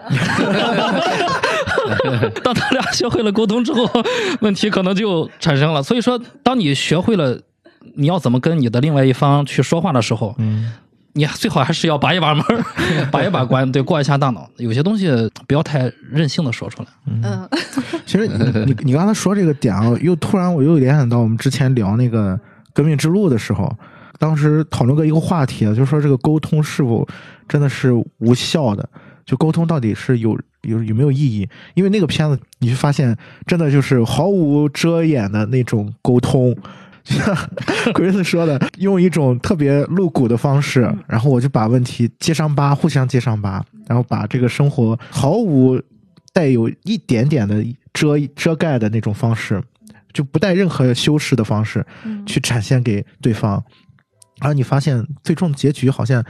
[2.43, 3.89] 当他俩学会了沟通之后，
[4.41, 5.81] 问题可能就产生了。
[5.81, 7.39] 所以说，当你学会了
[7.95, 10.71] 你要怎么跟你的另外一方去说话的时候，嗯
[11.13, 12.43] 你最好还是要把一把门，
[13.11, 14.47] 把一把关，对，过一下大脑。
[14.57, 15.09] 有些东西
[15.47, 16.87] 不要太任性的说出来。
[17.07, 17.49] 嗯
[18.05, 22.39] 其实你你你刚才说这个点啊，又突然我又联想到我们之前聊那个
[22.73, 23.75] 革命之路的时候，
[24.19, 27.07] 当时讨论过一个话题啊，就是说这个沟通是否
[27.47, 28.87] 真的是无效的，
[29.25, 31.49] 就沟通到底是有有有没有意义？
[31.73, 36.55] 因为那个片子你就发现真的就是毫无遮掩的那种沟通。
[37.01, 37.33] 就像
[37.93, 45.81] Chris 说的，用一种特别露骨的方式，然后我就把问题揭伤疤，互相揭伤疤，然后把这个生活毫无
[46.33, 49.63] 带有一点点的遮遮盖的那种方式，
[50.13, 53.63] 就不带任何修饰的方式嗯去展现给对方，
[54.41, 56.23] 然后你发现最终结局好像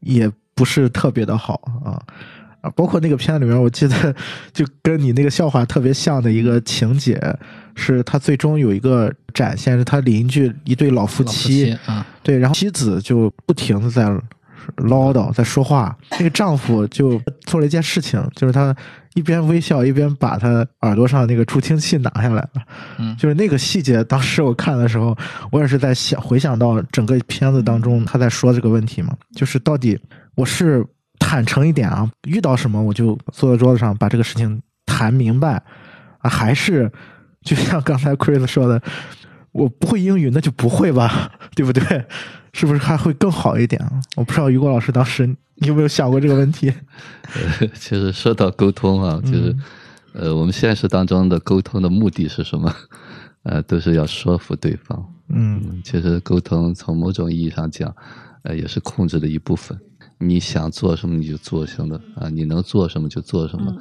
[0.00, 1.54] 也不是特别的好
[1.84, 2.00] 啊。
[2.62, 4.14] 啊，包括那个片子里面，我记得
[4.52, 7.20] 就跟你那个笑话特别像的一个情节，
[7.76, 14.04] 是他最终有一个展现，是他邻居一对老夫妻啊，对，然后妻子就不停的在
[14.78, 18.74] 唠叨，在说话，那个丈夫就做了一件事情，就是他
[19.16, 22.62] 一边微笑一边把他耳朵上那个助听器拿下来了，
[22.98, 25.16] 嗯就是那个细节，当时我看的时候，
[25.50, 29.98] 我也是在想回想到整个片子当中他在说这个问题嘛，就是到底
[30.34, 30.84] 我是
[31.18, 35.62] 坦诚一点啊，遇到什么我就坐在桌子上把这个事情谈明白
[36.18, 36.92] 啊，还是
[37.42, 38.82] 就像刚才 Chris 说的，
[39.52, 42.04] 我不会英语那就不会吧，对不对？
[42.56, 44.00] 是不是还会更好一点啊？
[44.16, 46.72] 我不知道于果老师当时你 有没有想过这个问题？
[47.34, 49.54] 呃， 其实说到沟通啊，就是、
[50.14, 52.74] 呃，我们现实当中的沟通的目的是什么？
[53.44, 55.12] 呃，都是要说服对方。
[55.28, 57.94] 嗯嗯，其实沟通从某种意义上讲，
[58.42, 59.78] 呃，也是控制的一部分。
[60.18, 63.70] 你想做什么你就做什么啊，你能做什么就做什么。
[63.70, 63.78] 嗯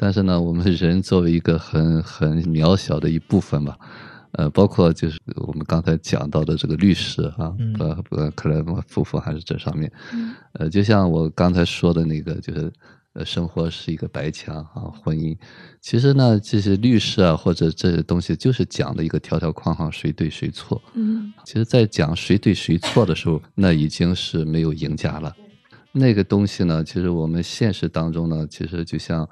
[0.00, 3.76] 但是呢，我们人作为一个很很渺小的一部分吧，
[4.32, 12.70] 呃，包括就是我们刚才讲到的这个律师啊，嗯呃，呃，克莱默夫妇还是这上面，嗯呃，就像我刚才说的那个，就是
[13.14, 15.36] 呃，生活是一个白墙啊，婚姻，
[15.80, 20.80] 其实呢，这些律师啊或者这些东西，就是讲的一个条条框框，谁对谁错。
[20.94, 25.34] 嗯其实，在讲谁对谁错的时候，那已经是没有赢家了。
[25.92, 29.26] 那个东西呢，其实我们现实当中呢，其实就像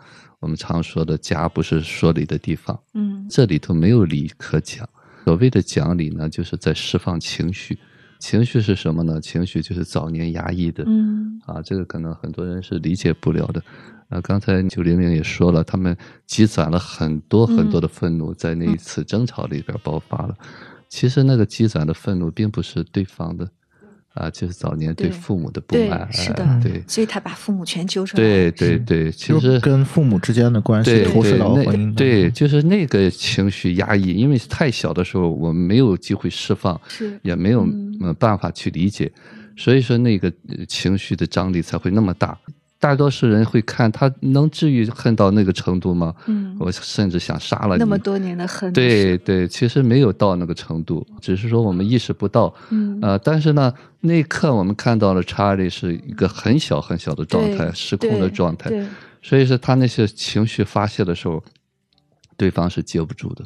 [0.46, 4.88] 我们常说的，家不是说理的地方，嗯这里头没有理可讲。
[5.24, 7.76] 所谓的讲理呢，就是在释放情绪。
[8.20, 9.20] 情绪是什么呢？
[9.20, 13.60] 情绪就是早年压抑的，嗯啊，这个可能很多人是理解不了的。
[14.08, 15.96] 啊，刚才九零零也说了，他们
[16.28, 20.36] 积攒了很多很多的愤怒，在那一次争吵里边爆发了。
[20.88, 23.50] 其实那个积攒的愤怒并不是对方的，
[24.16, 26.12] 啊，就是早年对对父母的不对满。
[26.12, 28.22] 是的哎对所以他把父母全揪出来。
[28.22, 37.66] 对对对，其实跟父母之间的关系对投射对那到婚姻对，就是那个情绪压抑，因为太小的时候我们没有机会释放，是也没有
[38.18, 39.10] 办法去理解，
[39.56, 42.38] 所以说那个呃情绪的张力才会那么大。
[42.86, 46.14] 大多数人会看他能至于恨到那个程度吗？
[46.26, 47.80] 嗯，我甚至想杀了你。
[47.80, 48.72] 那么多年的恨。
[48.72, 52.54] 对，对，其实没有到那个程度，只是说我们意识不到。
[52.70, 58.70] 嗯呃，但是呢，那一刻我们看到了查理是一个很小很小的状态，失控的状态。
[58.70, 58.86] 对，
[59.20, 61.42] 所以说他那些情绪发泄的时候，
[62.36, 63.44] 对方是接不住的。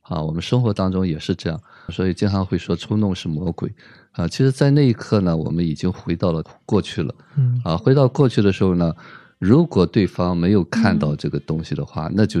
[0.00, 3.70] 啊，我们生活当中也是这样，所以经常会说冲动是魔鬼。
[4.12, 7.14] 啊，其实，在那一刻呢，我们已经回到了过去了。
[7.36, 8.92] 嗯啊，回到过去的时候呢，
[9.38, 12.40] 如果对方没有看嗯到这个东西的话，那就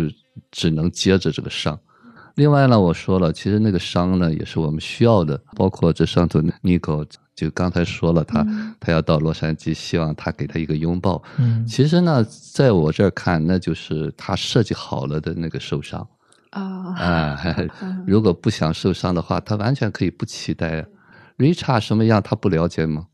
[0.50, 1.78] 只能接着这个伤。
[2.34, 7.04] 另外呢，我说了，其实那个伤呢，也是我们需要的，包括这上头尼狗
[7.36, 11.22] 就刚才说了，他、嗯他要到洛杉矶，希望他给他一个拥抱。
[11.38, 16.06] 嗯其实呢，在我这儿看，那就是他设计好了的那个受伤
[16.50, 17.40] 啊，啊。
[17.82, 20.86] 嗯如果不想受伤的话，他完全可以不期待啊。
[21.40, 23.06] Richard 什么样，他不了解吗？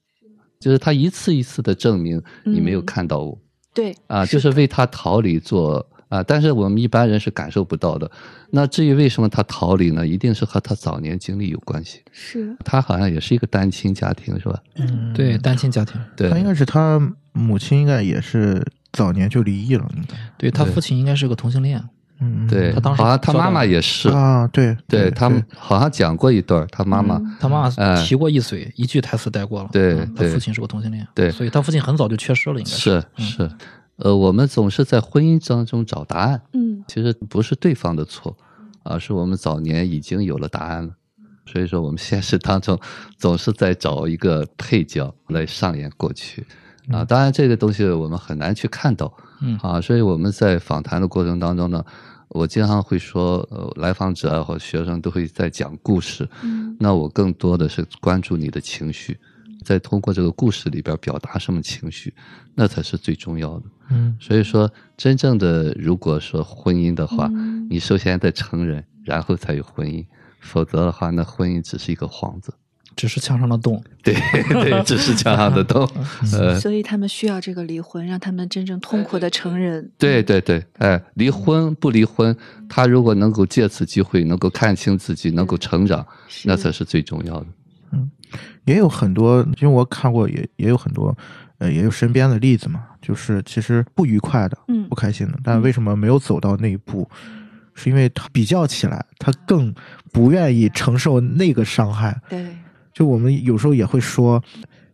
[0.58, 3.38] 就是他一次一次的证明你没有嗯看到我、
[3.74, 6.22] 对啊，就是为他逃离做啊。
[6.22, 8.10] 但是我们一般人是感受不到的。
[8.50, 10.06] 那至于为什么他逃离呢？
[10.06, 12.00] 一定是和他早年经历有关系。
[12.10, 14.62] 是他好像也是一个单亲家庭，是吧？
[14.76, 16.98] 嗯对，单亲家庭，对他应该是他
[17.32, 21.82] 母亲应该也是早年就离异了，应该对他父亲应该是个同性恋，
[22.20, 27.16] 嗯对，他当时好像他妈妈也是，啊，对对他们好像讲过一段儿，他妈妈。
[27.16, 29.68] 嗯他妈妈哎提过一嘴，一句台词带过了。
[29.70, 31.30] 对他父亲是个同性恋，对。
[31.30, 33.04] 所以他父亲很早就缺失了，应该是。
[33.18, 33.24] 嗯。
[33.24, 33.50] 是，
[33.96, 36.82] 呃，我们总是在婚姻当中找答案，嗯。
[36.88, 38.36] 其实不是对方的错，
[38.82, 40.94] 而是我们早年已经有了答案了。
[41.44, 42.78] 所以说，我们现实当中
[43.18, 46.44] 总是在找一个配角来上演过去。
[46.90, 47.04] 啊。
[47.04, 51.84] 当然，这个东西我们很难去看到，嗯啊，所以我们在访谈的过程当中呢，
[52.28, 59.18] 我经常会说，呃，来访者啊或学生都会在讲故事，嗯那我更多的是关注你的情绪，
[59.64, 62.12] 在通过这个故事里边表达什么情绪，
[62.54, 63.64] 那才是最重要的。
[63.90, 70.04] 嗯所以说，真正的如果说婚姻的话，嗯你首先得成人，然后才有婚姻，
[70.40, 72.52] 否则的话，那婚姻只是一个幌子。
[72.96, 73.80] 只是墙上的洞。
[74.02, 74.14] 对
[74.48, 75.88] 对， 只是墙上的洞。
[76.32, 79.88] 呃，所以他们需要这个离婚，让他们真正痛苦的承认。
[79.98, 82.36] 对对对，哎，离婚不离婚，
[82.68, 86.04] 他如果能够借此机会能够看清自己，能够成长，
[86.44, 87.46] 那才是最重要的。
[87.92, 88.10] 嗯
[88.64, 91.16] 也有很多，因为我看过也也有很多，
[91.58, 97.08] 呃，也有身边的例子嘛，就是其实不愉快的，嗯不开心的，但为什么没有走到那一步？
[97.78, 99.72] 是因为他比较起来，他更
[100.10, 102.20] 不愿意承受那个伤害。
[102.28, 102.44] 对，
[102.96, 104.42] 就我们有时候也会说，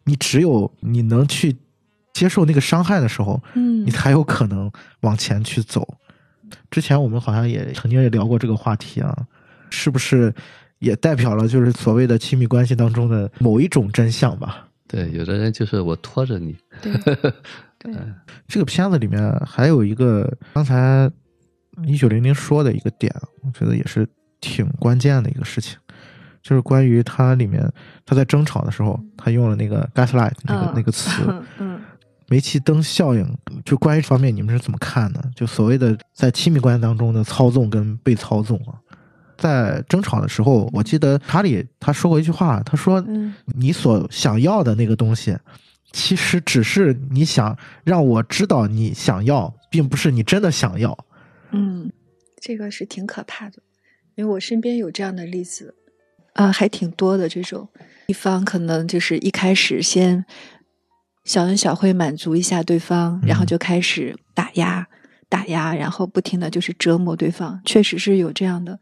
[0.03, 1.57] 你只有你能去
[2.13, 4.69] 接受那个伤害的时候，嗯你才有可能
[5.03, 5.87] 往前去走。
[6.69, 9.17] 之前我们好像也曾经也聊过这个话题啊，
[9.71, 10.35] 是不是
[10.81, 14.67] 也代表了就是所谓的亲密关系当中的某一种真相吧？
[14.89, 16.93] 对，有的人就是我拖着你，对，
[17.79, 17.95] 对，
[18.49, 21.09] 这个片子里面还有一个刚才
[21.87, 24.05] 一九零零说的一个点，我觉得也是
[24.41, 25.79] 挺关键的一个事情，
[26.43, 27.67] 就是关于他里面
[28.05, 31.11] 他在争吵的时候，他用了那个 gaslight 那个、嗯那个词，
[31.59, 31.81] 嗯。
[32.29, 33.27] 煤气灯效应，
[33.63, 35.23] 就关于这方面你们是怎么看的？
[35.37, 38.73] 就所谓的在亲密关系当中的操纵跟被操纵啊，
[39.37, 45.37] 在争吵的时候，我记得查理他说过一句话，他说嗯你所想要的那个东西，
[45.93, 50.97] 其实只是你想让我知道你想要，并不是你真的想要。
[51.51, 51.93] 嗯，
[52.41, 53.59] 这个是挺可怕的，
[54.15, 55.75] 因为我身边有这样的例子，
[56.35, 57.69] 啊，还挺多的这种。
[58.07, 60.25] 一方可能就是一开始先
[61.25, 64.87] 小恩小惠满足一下对方，然后嗯就开始打压、
[65.29, 68.79] 打压，然后不停的就是折磨对方，确实是有这样的。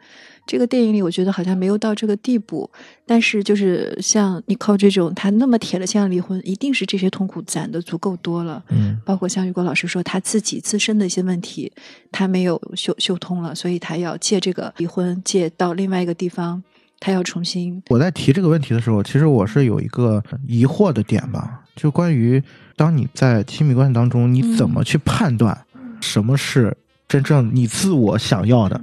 [0.46, 2.68] 这个电影里，我觉得好像没有到这个地步，
[3.06, 8.64] 但是就是像你靠这种，他那么铁了心要离婚，一定是这些痛苦攒的足够多了。
[8.70, 11.70] 嗯包括像雨果老师说，他自己自身的一些问题，
[12.10, 16.60] 他没有修修通了，所以他要借这个离婚，借到另外一个地方，
[17.00, 22.40] 他要重新我在提这个问题的时候，其实我是有一个疑惑的点吧，就关于
[22.76, 25.58] 当你在亲密关系当中，你怎么去判断
[26.02, 26.76] 什么是
[27.08, 28.78] 真正你自我想要的，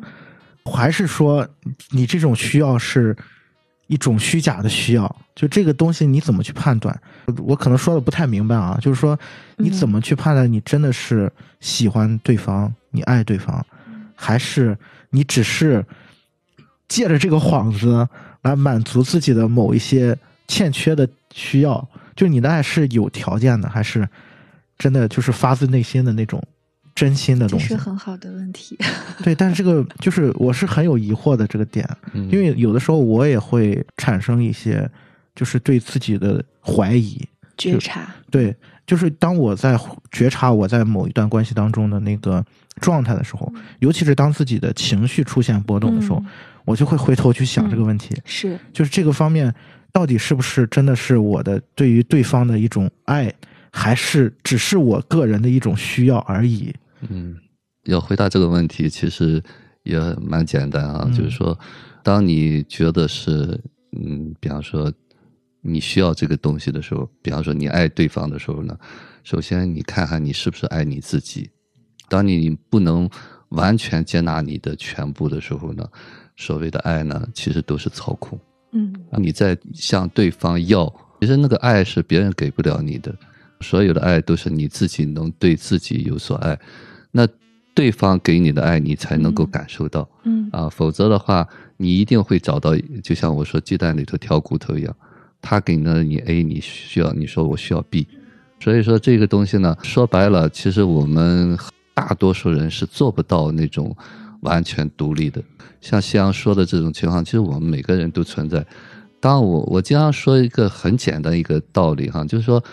[0.66, 1.48] 还是说
[1.92, 3.16] 你这种需要是
[3.86, 5.16] 一种虚假的需要？
[5.36, 7.00] 就这个东西你怎么去判断？
[7.46, 9.18] 我可能说的不太明白啊，就是说
[9.58, 13.64] 你怎么去判断你真的是喜欢对方，你爱对方，
[14.16, 14.76] 还是
[15.12, 15.86] 你只是
[16.88, 18.08] 借着这个幌子
[18.42, 20.18] 来满足自己的某一些
[20.48, 21.88] 欠缺的需要？
[22.16, 24.08] 就你的爱是有条件的，还是
[24.78, 26.42] 真的就是发自内心的那种
[26.96, 27.76] 真心的东西是？
[27.76, 28.78] 很好的问题。
[29.24, 34.90] 对，但是这个就是我是很有疑惑的这个点，嗯因为有的时候我也会产生一些
[35.36, 37.24] 就是对自己的怀疑。
[37.58, 39.76] 觉察，对，就是当我在
[40.12, 42.46] 觉察我在某一段关系当中的那个
[42.82, 46.26] 状态的时候，尤其是当自己的情绪出现波动的时候，嗯
[46.68, 49.54] 我就会回头去想这个问题，是就是这个方面
[49.94, 53.34] 到底是不是真的是我的对于对方的一种爱，
[53.72, 56.76] 还是只是我个人的一种需要而已？
[57.10, 57.38] 嗯，
[57.86, 59.42] 要回答这个问题，其实
[59.84, 61.58] 也蛮简单啊，嗯就是说，
[62.04, 63.58] 当你觉得是，
[63.98, 64.92] 嗯，比方说
[65.62, 68.78] 你需要这个东西的时候，比方说你爱对方的时候呢，
[69.24, 71.50] 首先你看看你是不是爱你自己。
[72.10, 73.10] 当你不能
[73.50, 75.90] 完全接纳你的全部的时候呢，
[76.38, 78.40] 所谓的爱呢，其实都是操控。
[78.72, 78.94] 嗯。
[79.18, 80.88] 你在向对方要，
[81.20, 83.14] 其实那个爱是别人给不了你的，
[83.60, 86.58] 所有的爱都是你自己能对自己有所爱，
[87.12, 87.28] 那
[87.74, 89.52] 对方给你的爱你才能够嗯。
[89.52, 90.48] 感受到、嗯。
[90.52, 94.96] 啊，否则的话，你一定会找到，就像我说鸡蛋里头挑骨头一样，
[95.42, 98.08] 他给了你 A，你需要，你说我需要 B，
[98.60, 101.58] 所以说这个东西呢，说白了，其实我们
[101.94, 103.96] 大多数人是做不到那种
[104.42, 105.42] 完全独立的。
[105.82, 108.66] 像夕阳说的这种情况，其实我们每个人都存在。
[109.20, 112.64] 当我我经常说一个很简单一个道理哈，就是说，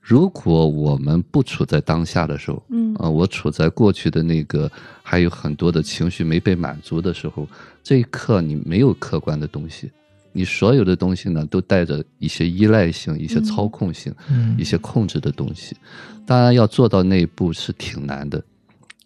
[0.00, 4.70] 如果我们不处在当下的时候，嗯啊、我处在过去的那个
[5.02, 7.46] 还有很多的情绪没被满足的时候，
[7.82, 9.90] 这一刻你没有客观的东西，
[10.32, 15.76] 你所有的东西呢都带着一些依赖性、一些操控性、嗯一些控制的东西。
[16.24, 18.42] 当然，要做到那一步是挺难的。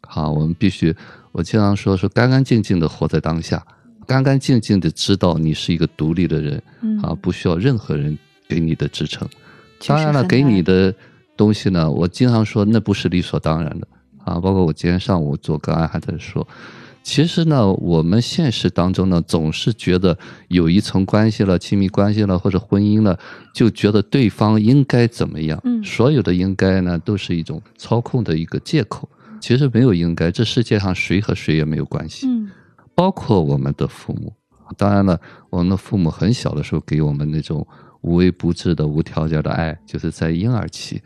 [0.03, 0.95] 好，我们必须，
[1.33, 3.65] 我经常说说干干净净的活在当下，
[4.07, 8.17] 干干净净的知道你是一个独立的人嗯啊，不需要任何人
[8.47, 9.27] 给你的支撑。
[9.87, 10.95] 当然了，给你的
[11.37, 13.89] 东西呢，我经常说那不是理所当然的
[14.25, 14.39] 啊。
[14.39, 16.47] 包括我今天上午做个案还在说，
[17.03, 20.17] 其实呢，我们现实当中呢，总是觉得
[20.49, 23.19] 有一层关系了、亲密关系了或者婚姻了，
[23.55, 25.59] 就觉得对方应该怎么样。
[25.65, 29.09] 嗯所有的应该呢，都是一种操控的一个借口。
[29.43, 32.27] 其实没有应该，这世界上谁和谁也没有关系。
[32.29, 32.49] 嗯
[32.95, 34.33] 包括我们的父母。
[34.77, 35.19] 当然了，
[35.49, 37.67] 我们的父母很小的时候给我们那种
[38.03, 41.01] 无微不至的、无条件的爱，就是在婴儿期。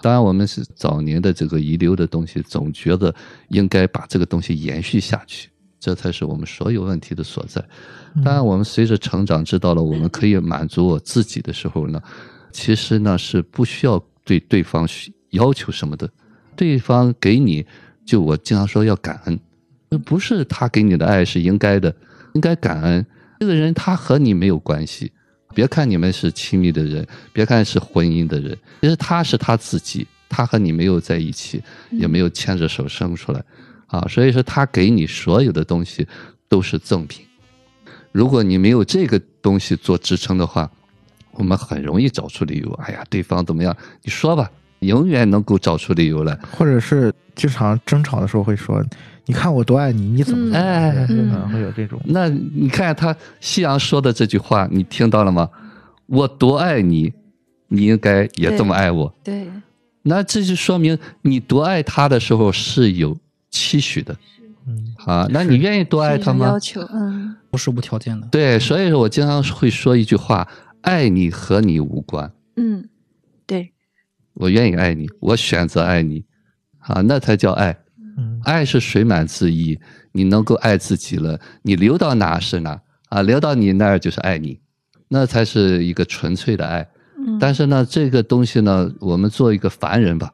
[0.00, 3.12] 当然，我们是早年的这个遗留的东西，总觉得
[3.48, 7.62] 应该把这个东西延续下去，这才是我们所有问题的所在。
[8.24, 12.00] 当然，我们随着成长，知道了我们可以满足我自己的时候呢，
[12.52, 16.08] 其实呢是不需要对对方需要求什么的，
[16.56, 17.66] 对方给你，
[18.04, 19.38] 就我经常说要感恩，
[20.04, 21.94] 不是他给你的爱是应该的，
[22.34, 23.04] 应该感恩。
[23.40, 25.10] 这个人他和你没有关系，
[25.54, 33.42] 别看你们是亲密的人，别看是婚姻的人，其实他是他自己，他和你没有在一起，也没有牵着手生出来，
[33.88, 36.06] 啊，所以说他给你所有的东西
[36.48, 37.26] 都是赠品。
[38.12, 40.70] 如果你没有这个东西做支撑的话，
[41.32, 42.70] 我们很容易找出理由。
[42.74, 43.76] 哎呀，对方怎么样？
[44.02, 44.50] 你说吧，
[44.82, 46.38] 永远能够找出理由来。
[46.52, 48.84] 或者是经常争吵的时候会说
[49.26, 52.00] ：“你看我多爱你，你怎么哎嗯嗯会有这种。
[52.04, 55.48] 那你看他夕阳说的这句话，你听到了吗？
[56.06, 57.12] 我多爱你，
[57.68, 59.12] 你应该也这么爱我。
[59.24, 59.48] 对，
[60.02, 63.16] 那这就说明你多爱他的时候是有
[63.50, 64.14] 期许的
[64.66, 65.26] 嗯啊。
[65.30, 66.58] 那你愿意多爱他吗要？
[66.58, 68.26] 求，嗯不是无条件的。
[68.28, 70.46] 对，所以说我经常会说一句话：
[70.82, 72.30] 爱你和你无关。
[72.56, 72.88] 嗯，
[73.46, 73.72] 对，
[74.34, 76.24] 我愿意爱你，我选择爱你，
[76.78, 77.78] 啊，那才叫爱。
[78.16, 79.78] 嗯爱是水满自溢，
[80.10, 84.58] 你能够爱自己了，你流到哪是哪啊，流到你那儿就是爱你，
[85.08, 86.86] 那才是一个纯粹的爱。
[87.16, 90.30] 嗯，但是呢，这个东西呢，我们做一个凡人吧，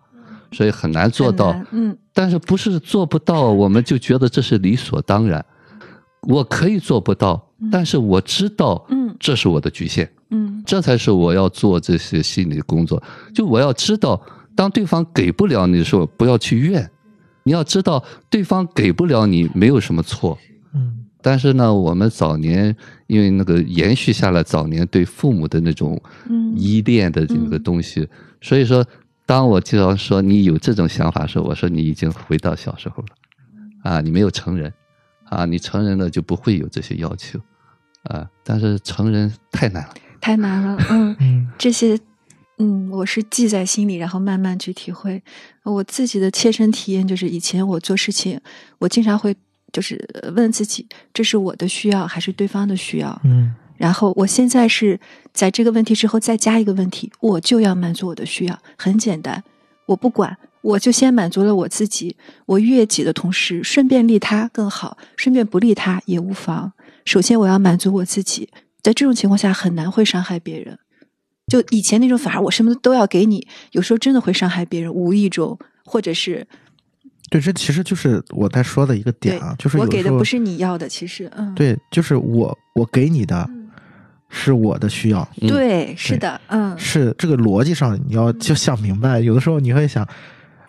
[0.52, 5.44] 所以很难做到嗯但是不是做不到，我们就觉得这是理所当然。
[6.22, 10.06] 我可以做不到，但是我知道，嗯这是我的局限。
[10.06, 10.17] 嗯
[10.64, 13.02] 这才是我要做这些心理工作。
[13.34, 14.20] 就我要知道，
[14.54, 16.90] 当对方给不了你的时候，不要去怨。
[17.44, 20.38] 你要知道，对方给不了你没有什么错。
[20.74, 22.74] 嗯但是呢，我们早年
[23.08, 26.00] 因为那个延续下来早年对父母的那种
[26.30, 28.08] 嗯依恋的这个东西，
[28.40, 28.86] 所以说，
[29.26, 33.08] 当我经常说你有这种想法的时候，我说你已经回到小时候了，
[33.82, 34.72] 啊，你没有成人，
[35.24, 37.38] 啊，你成人了就不会有这些要求，
[38.04, 39.94] 啊，但是成人太难了。
[40.20, 41.16] 太难了，嗯。
[41.20, 41.98] 嗯这些，
[42.58, 45.22] 嗯，我是记在心里，然后慢慢去体会。
[45.64, 48.40] 我自己的切身体验就是，以前我做事情，
[48.78, 49.34] 我经常会
[49.72, 50.02] 就是
[50.34, 53.20] 问自己，这是我的需要还是对方的需要？
[53.24, 54.98] 嗯然后我现在是
[55.32, 59.40] 在这个问题之后再加一个问题，我就要满足我的需要，很简单，
[59.86, 62.16] 我不管，我就先满足了我自己，
[62.46, 66.72] 我悦己的同时，顺便利他更好，顺便不利他也无妨。
[67.04, 68.48] 首先我要满足我自己，
[68.82, 70.78] 在这种情况下很难会伤害别人。
[71.46, 76.46] 就以前那种反而我什么都要给你，有时候真的会伤害别人，无意中或者是
[77.30, 83.70] 对，这其实就是我在说的一个点啊，就是我给的不是你要的，其实嗯，对，就是我我给你的嗯
[84.28, 89.20] 是我的需要，嗯对，是的，嗯，是这个逻辑上你要就想明白。
[89.20, 90.06] 有的时候你会想，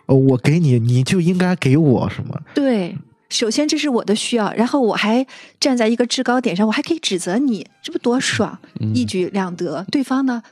[0.06, 2.40] 哦，我给你，你就应该给我什么？
[2.54, 2.96] 对，
[3.30, 5.26] 首先这是我的需要，然后我还
[5.58, 9.84] 站在一个制高点上，我还可以指责你，这不多爽，嗯一举两得。
[9.90, 10.42] 对方呢，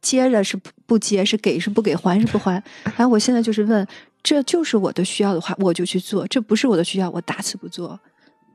[0.00, 2.62] 接着是不不接，是给是不给，还是不还。
[2.96, 3.86] 然后我现在就是问，
[4.22, 7.98] 这就是我的需要的话，我就去做；这不是我的需要，我打死不做，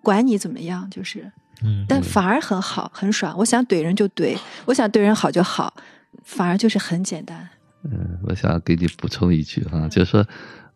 [0.02, 1.32] 管你怎么样，就是。
[1.64, 3.36] 嗯但反而很好，很爽。
[3.38, 5.72] 我想怼人就怼，我想对人好就好，
[6.24, 7.48] 反而就是很简单。
[7.84, 10.26] 嗯，我想给你补充一句啊，就是说，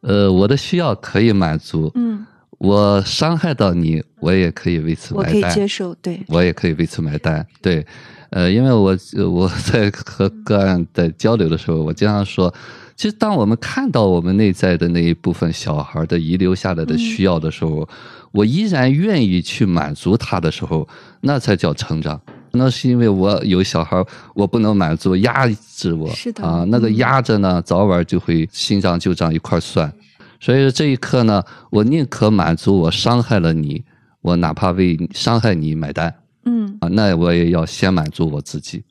[0.01, 2.23] 呃，我的需要可以满足，嗯，
[2.57, 7.45] 我伤害到你，我也可以为此我可以买单，接受，对，我也可以为此买单。
[7.61, 7.85] 对，
[8.29, 12.53] 呃，因为我呃我在和个案在交流的时候，我经常说，
[12.95, 17.87] 其实当我们看到我们内在的那一部分小孩的遗留下来的需要的时候，
[18.31, 20.87] 我依然愿意去满足他的时候，
[21.21, 22.19] 那才叫成长。
[22.57, 24.01] 那是因为我有小孩，
[24.33, 25.45] 我不能满足，压
[25.75, 29.91] 制我，是的啊，那个嗯压着呢，早晚就会心脏就长一块蒜。
[30.39, 33.83] 所以说这一刻呢，我宁可满足我伤害了你，
[34.21, 36.13] 我哪怕为伤害你买单
[36.45, 38.83] 嗯啊，那我也要先满足我自己。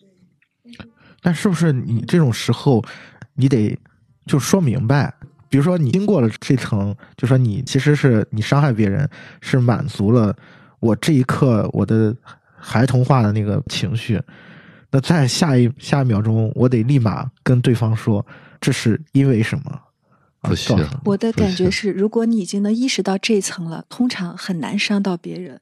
[1.21, 2.85] 但是不是你这种时候，
[3.35, 3.79] 你得
[4.27, 5.15] 就说明白，
[5.49, 9.09] 比如说你经过了这层，就说你其实是你伤害别人，
[9.41, 10.35] 是满足了
[10.81, 12.15] 我这一刻我的
[12.57, 14.21] 孩童化的那个情绪，
[14.91, 18.25] 那在下一下一秒钟，我得立马跟对方说，
[18.61, 19.81] 这是因为什么？
[21.05, 25.61] 我的感觉是，如果你已经能意识到这一层了，通常很难伤到别人，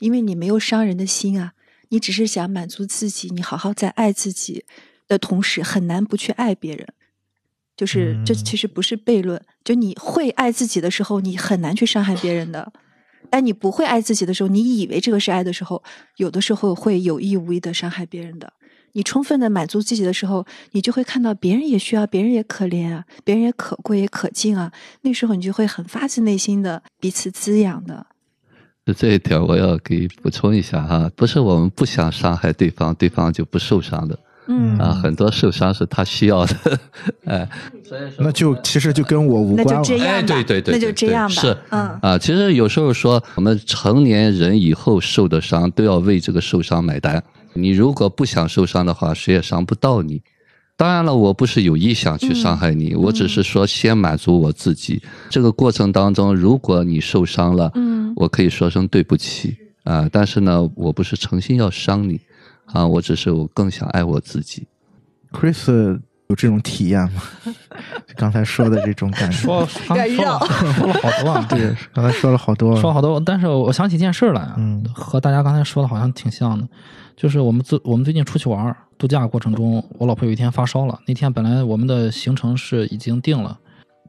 [0.00, 1.52] 因为你没有伤人的心啊，
[1.90, 4.64] 你只是想满足自己，你好好在爱自己
[5.06, 6.88] 的同时，很难不去爱别人。
[7.76, 12.72] 就是这嗯其实不是悖论，就你会爱自己的时候，你很难去伤害别人的；
[13.28, 15.82] 但你不会爱自己的时候，你以为这个是爱的时候，
[16.16, 18.52] 有的时候会有意无意的伤害别人的。
[18.94, 24.72] 你充分的满足自己的时候，你就会看到别人也需要，别人也可怜啊，别人也可贵也可敬啊。
[25.02, 28.06] 那时候你就会很发自内心的彼此滋养的。
[28.86, 36.78] 就这一点，我要给补充一下哈，不是我们不想伤害对方，对方就不受伤的嗯啊，很多受伤是他需要的，
[37.24, 37.48] 哎，
[38.18, 39.82] 那就其实就跟我无那关了。
[39.82, 41.34] 就这样吧，哎对对对那就这样吧。
[41.34, 47.24] 是嗯啊，其实有时候说我们成年人以后受的伤都要为这个受伤买单。
[47.54, 50.22] 你如果不想受伤的话，谁也伤不到你。
[50.76, 55.00] 当然了，我不是有意想去伤害你，我只是说先满足我自己。
[55.30, 62.20] 这个过程当中，如果你受伤了，嗯我可以说声对不起啊，但是呢，我不是诚心要伤你
[62.66, 64.66] 啊，我只是我更想爱我自己。
[65.30, 66.00] Chris
[66.34, 67.22] 有这种体验吗？
[68.16, 70.38] 刚才说的这种感觉，说刚才说了
[70.74, 76.66] 说了好多啊， 对，刚才说了好多，说了好多，但是我想起一件事儿来啊，嗯和大家刚才说的好像挺像的，
[77.16, 80.98] 就是我们最我们最近出去玩度假过程中，我老婆有一天发烧了。
[81.06, 83.56] 那天本来我们的行程是已经定了，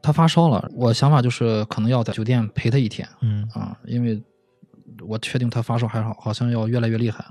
[0.02, 4.20] 她发烧了，我想法就是可能要在酒店陪她一天嗯啊，因为
[5.06, 7.24] 我确定她发烧还好，好像要越来越厉害。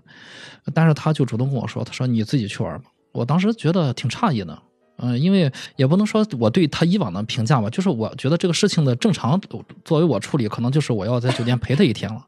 [0.74, 2.86] 但是她就主动跟我说，她说你自己去玩吧。
[3.14, 4.60] 我当时觉得挺诧异的，
[4.98, 9.40] 嗯、因为也不能说我对他以往的评价吧，就是我觉得这个事情的正常
[9.84, 12.26] 作为我处理，可能就是我要在酒店陪他一天了。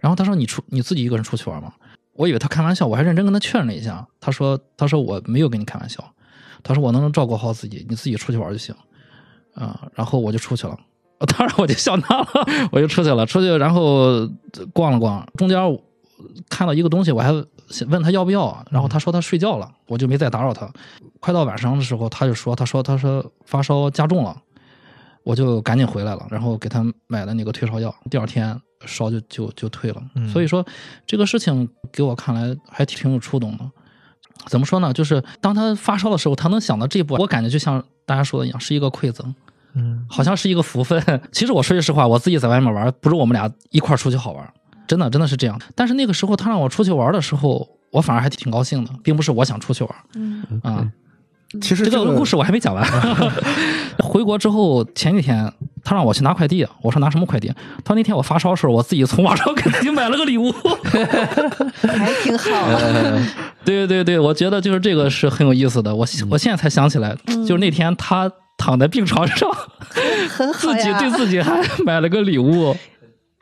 [0.00, 1.72] 然后他说你出你自己一个人出去玩吗？
[2.14, 4.06] 我以为他开玩笑，我还认真跟他确认了一下。
[4.20, 6.02] 他说他说我没有跟你开玩笑，
[6.62, 8.74] 他说我能照顾好自己，你自己出去玩就行。
[9.54, 10.78] 啊、然后我就出去了。
[11.36, 12.28] 当然我就笑纳了，
[12.70, 14.24] 我就出去了，出去然后
[14.72, 15.58] 逛了逛，中间
[16.48, 17.32] 看到一个东西，我还
[17.88, 20.70] 问他要不要，然后他说他睡觉了，我就没再打扰他。
[21.20, 24.36] 快到晚上的时候，他就说，他说他说发烧加重了，
[25.22, 30.02] 我就赶紧回来了，然后给他买了那个退烧药，第二天烧就就就退了。
[30.14, 30.64] 嗯所以说
[31.06, 33.70] 这个事情给我看来还挺有触动的。
[34.46, 34.92] 怎么说呢？
[34.92, 39.34] 就是当他发烧的时候，他能想到这一步，我感觉就像大家说的一样，是一个馈赠。
[39.74, 41.02] 嗯好像是一个福分。
[41.30, 44.54] 其实我说句实话，我自己在外面玩，不如我们俩一块儿出去好玩，
[44.88, 45.60] 真的真的是这样。
[45.76, 50.90] 但是那个时候他让我出去玩的时候，我反而还挺高兴的，并不是我想出去玩嗯啊。
[51.62, 52.84] 其实个这个故事我还没讲完。
[54.04, 55.50] 回国之后前几天，
[55.82, 57.48] 他让我去拿快递，我说拿什么快递？
[57.82, 60.52] 他说那天我发烧的时候，我自己从网上 给自己买了个礼物。
[61.80, 62.78] 还挺好啊。
[63.64, 65.94] 对对对，我觉得就是这个是很有意思的。
[65.94, 67.16] 我我现在才想起来，
[67.46, 69.50] 就是那天他躺在病床上，
[70.28, 72.76] 很好自己，对自己还买了个礼物。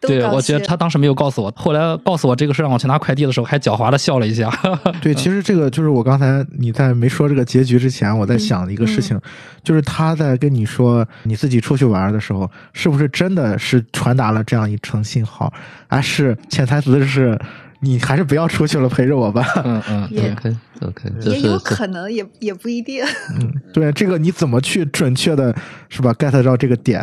[0.07, 4.51] 对，我觉得他当时没有告诉我，后来告诉我这个事让我去拿快递的时候，还狡猾的笑了一下。
[5.03, 9.21] 对，其实这个就是我刚才你在没说这个结局之前，我在想的一个事情，
[9.63, 15.53] 就是他在跟你说你自己出去玩的时候，是不是真的是传达了这样一层信号，
[15.89, 17.39] 还是潜台词是
[17.81, 19.47] 你还是不要出去了，陪着我吧？
[19.65, 23.05] 嗯 嗯，也 OK OK，这也有可能，也也不一定。
[23.39, 25.55] 嗯，对，这个你怎么去准确的
[25.89, 27.03] 是吧 get 到这个点？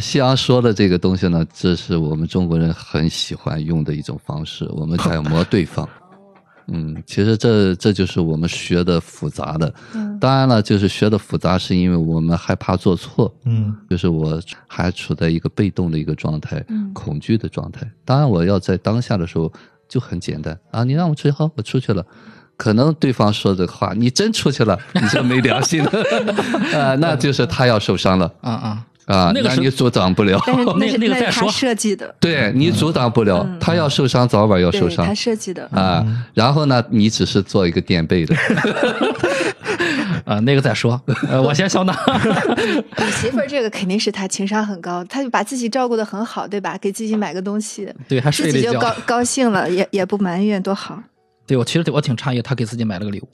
[0.00, 5.88] 西洋说的这个东西呢，这是我们中国人很喜欢用的一种方式，我们揣摩对方。
[6.68, 9.72] 嗯，其实这这就是我们学的复杂的。
[9.94, 13.30] 嗯当然了，就是学的复杂，是因为我们害怕做错。
[13.44, 17.86] 嗯就是我还处在一个被动的一个状态，嗯恐惧的状态。
[18.02, 19.52] 当然，我要在当下的时候
[19.86, 22.04] 就很简单啊，你让我出去，好，我出去了。
[22.56, 25.90] 可能对方说的话，你真出去了，你这没良心的，
[26.72, 30.40] 啊，那就是他要受伤了啊啊，啊，那个是 你阻挡不了。
[30.46, 35.66] 但是那那是那个再说那是他设计的，对你阻挡不了，嗯他要受伤，早晚要受伤他设计的。
[35.72, 36.04] 啊。
[36.34, 38.34] 然后呢，你只是做一个垫背的，
[40.24, 41.94] 啊，那个再说，呃，我先笑纳。
[42.98, 46.76] 你媳妇儿这个肯定是她情商很高，她就把自己照顾的很好，对吧？
[46.80, 48.96] 给自己买个东西，对，还睡了一自己就高觉。
[49.06, 50.98] 高兴了，也也不埋怨，多好。
[51.46, 53.28] 对我其实我挺诧异，她给自己买了个礼物，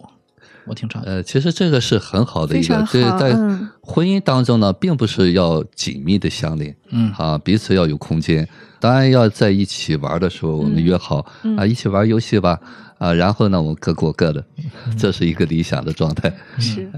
[0.66, 1.06] 我挺诧异。
[1.06, 8.48] 呃，其实这个是很好的一个，对，好在嗯婚姻当中呢，并不是要紧密的相连，嗯啊，彼此要有空间。
[8.78, 12.58] 当然要在一起玩的时候，我们约好、嗯啊，一起玩游戏吧，
[12.98, 14.42] 啊，然后呢，我们各过各的，
[14.96, 16.32] 这是一个理想的状态。
[16.58, 16.90] 是，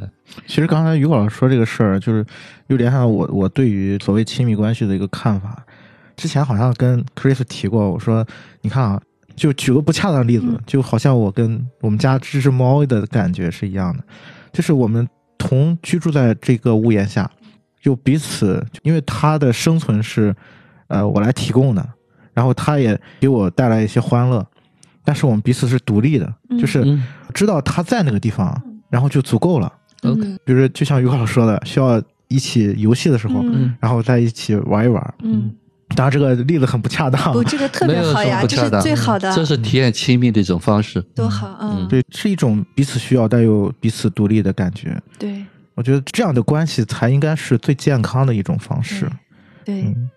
[0.46, 2.24] 其实刚才于老师说这个事儿，就是
[2.68, 5.64] 又联想到我我对于所谓亲密关系的一个看法。
[6.14, 8.24] 之前好像跟 Chris 提过，我说
[8.60, 9.00] 你看啊，
[9.36, 10.60] 就举个不恰当的例子，嗯。
[10.66, 14.02] 就好像我跟我们家这只猫的感觉是一样的，
[14.52, 15.08] 就是我们
[15.38, 17.30] 同居住在这个屋檐下，
[17.80, 20.34] 就彼此，因为它的生存是
[20.88, 21.86] 呃我来提供的，
[22.32, 24.46] 然后它也给我带来一些欢乐，
[25.04, 26.58] 但是我们彼此是独立的，嗯。
[26.58, 27.02] 就是嗯。
[27.34, 29.72] 知道它在那个地方，然后就足够了。
[30.02, 30.38] ，OK，嗯。
[30.44, 33.74] 比如就像于老师说的，需要一起游戏的时候，嗯。
[33.80, 35.52] 然后在一起玩一玩，嗯
[35.94, 37.32] 当然这个例子很不恰当。
[37.32, 41.00] 不，，这个特别好呀，这是最好的，这是体验亲密的一种方式。
[41.14, 45.00] 多好，啊，对，是一种彼此需要但又彼此独立的感觉。
[45.18, 45.44] 对。
[45.74, 49.10] 我觉得这样的关系才应该是最健康的一种方式。
[49.64, 50.10] 对，嗯，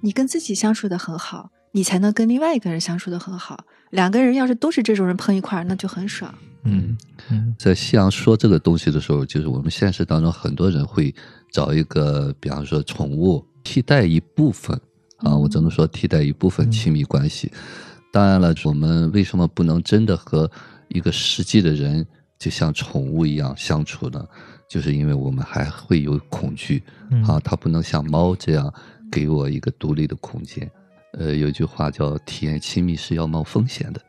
[0.00, 3.62] 你跟自己相处的很好，你才能跟另外一个人相处的很好。
[3.90, 6.34] 两个人要是都是这种人碰一块儿，那就很爽。
[6.64, 6.96] 嗯
[7.28, 7.54] 嗯。
[7.58, 11.14] 在西洋说这个东西的时候，就是我们现实当中很多人会
[11.52, 14.80] 找一个，比方说宠物替代一部分
[15.22, 17.50] 啊，我只能说替代一部分亲密关系。
[18.12, 20.50] 当然了，我们为什么不能真的和
[20.88, 22.06] 一个实际的人
[22.38, 24.26] 就像宠物一样相处呢？
[24.68, 28.72] 就是因为我们还会有恐惧嗯啊，它不能像猫这样
[29.10, 30.70] 给我一个独立的空间。
[31.12, 34.00] 呃，有句话叫“体验亲密是要冒风险的”，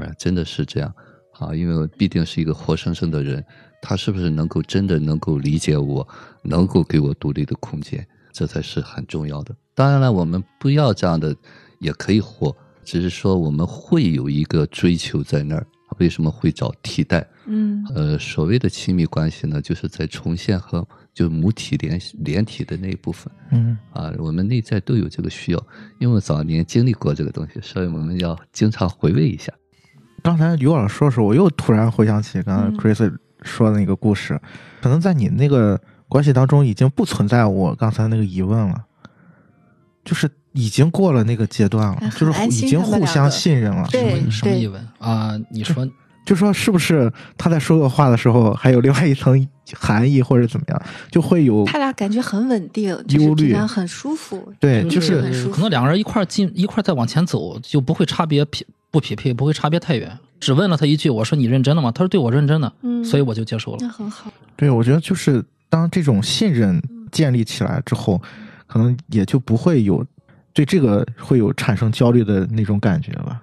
[0.00, 0.94] 啊，真的是这样
[1.38, 3.44] 啊，因为必定是一个活生生的人，
[3.82, 6.06] 他是不是能够真的能够理解我，
[6.42, 9.54] 能够给我独立的空间，这才是很重要的。
[9.74, 11.34] 当然了，我们不要这样的
[11.78, 12.54] 也可以活，
[12.84, 15.66] 只是说我们会有一个追求在那儿。
[15.98, 17.24] 为什么会找替代？
[17.44, 23.30] 嗯呃，所谓的亲密关系呢，就是在重现和就母体连连体的那一部分。
[23.50, 25.66] 嗯啊，我们内在都有这个需要，
[25.98, 29.52] 因为早年经历过这个东西，所以我们要经常回味一下。
[30.22, 34.40] 刚才刘老师说的时候，我又突然回想起刚才嗯 Chris 说的那个故事，
[34.80, 35.78] 可能在你那个
[36.12, 38.84] 关系当中已经不存在我刚才那个疑问了，
[40.04, 43.88] 就是已经过了那个阶段了哎，就是已经互相信任了。
[43.90, 45.40] 对什么什么对疑问啊？
[45.50, 45.88] 你说
[46.26, 54.52] 就说是不是他在说个话的时候，还有另外一层含义或者怎么样，就会有他俩感觉很稳定，就是忧虑平常很舒服。
[54.60, 60.18] 对，就就是可能两个人一块进一块再往前走，就不会差别匹不匹配，不会差别太远。
[60.38, 63.78] 只问了他一句：“我说你认真的吗？”他说：“对我认真的。”嗯所以我就接受了。
[63.80, 64.30] 那很好。
[64.56, 65.42] 对，我觉得就是
[65.72, 68.20] 当这种信任建立起来之后，
[68.66, 70.04] 可能也就不会有
[70.52, 73.42] 对这个会有产生焦虑的那种感觉吧。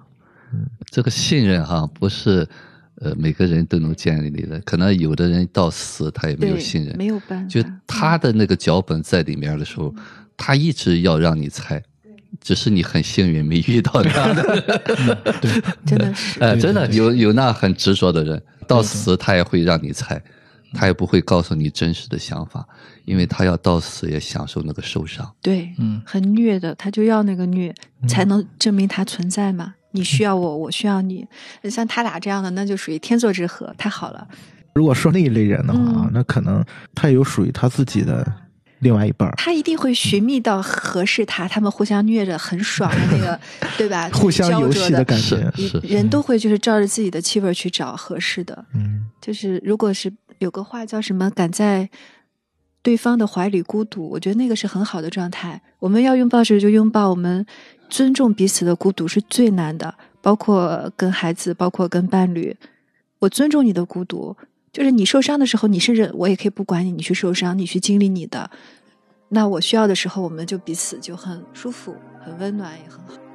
[0.92, 2.46] 这个信任哈，不是
[3.00, 7.48] 呃每个人都能建立的，可能有的人到死他也没有，信任，没有办法。
[7.48, 9.92] 就他的那个脚本在里面的时候，
[10.36, 11.82] 他一直要让你猜，
[12.40, 15.34] 只是你很幸运没遇到他的。
[15.84, 20.22] 真的是，哎，对真的有有那很执着的人，到死他也会让你猜，
[20.72, 22.66] 他也不会告诉你真实的想法，
[23.04, 25.30] 因为他要到死也享受那个受伤。
[25.42, 27.74] 对，嗯，很虐的，他就要那个虐，
[28.08, 29.74] 才能证明他存在嘛。
[29.92, 31.26] 你需要我，我需要你。
[31.64, 34.26] 像他俩这样的，那就属于天作之合，太好了。
[34.74, 36.64] 如果说那一类人的话，嗯那可能
[36.94, 38.24] 他也有属于他自己的
[38.78, 43.40] 另外一半儿，他一定会寻觅到合适他，他们互相虐着很爽的那个，
[43.76, 44.08] 对吧？
[44.12, 45.50] 互相游戏的感觉。
[45.56, 48.64] 是是人都会就是照着自己的气味去找合适的。
[48.72, 50.10] 嗯就是如果是
[50.40, 51.90] 有个话叫什么“敢在
[52.82, 55.60] 对方的怀里孤独”，我觉得那个是很好的状态。
[55.78, 57.44] 我们要拥抱时就拥抱，我们
[57.90, 62.56] 尊重彼此的孤独是最难的，包括跟孩子，包括跟伴侣。
[63.18, 64.34] 我尊重你的孤独，
[64.72, 68.50] 就是你受伤的时候，你是人，我也可以不管你，你去受伤，你去经历你的。
[69.28, 73.29] 那我需要的时候，我们就彼此就很舒服、很温暖，也很好。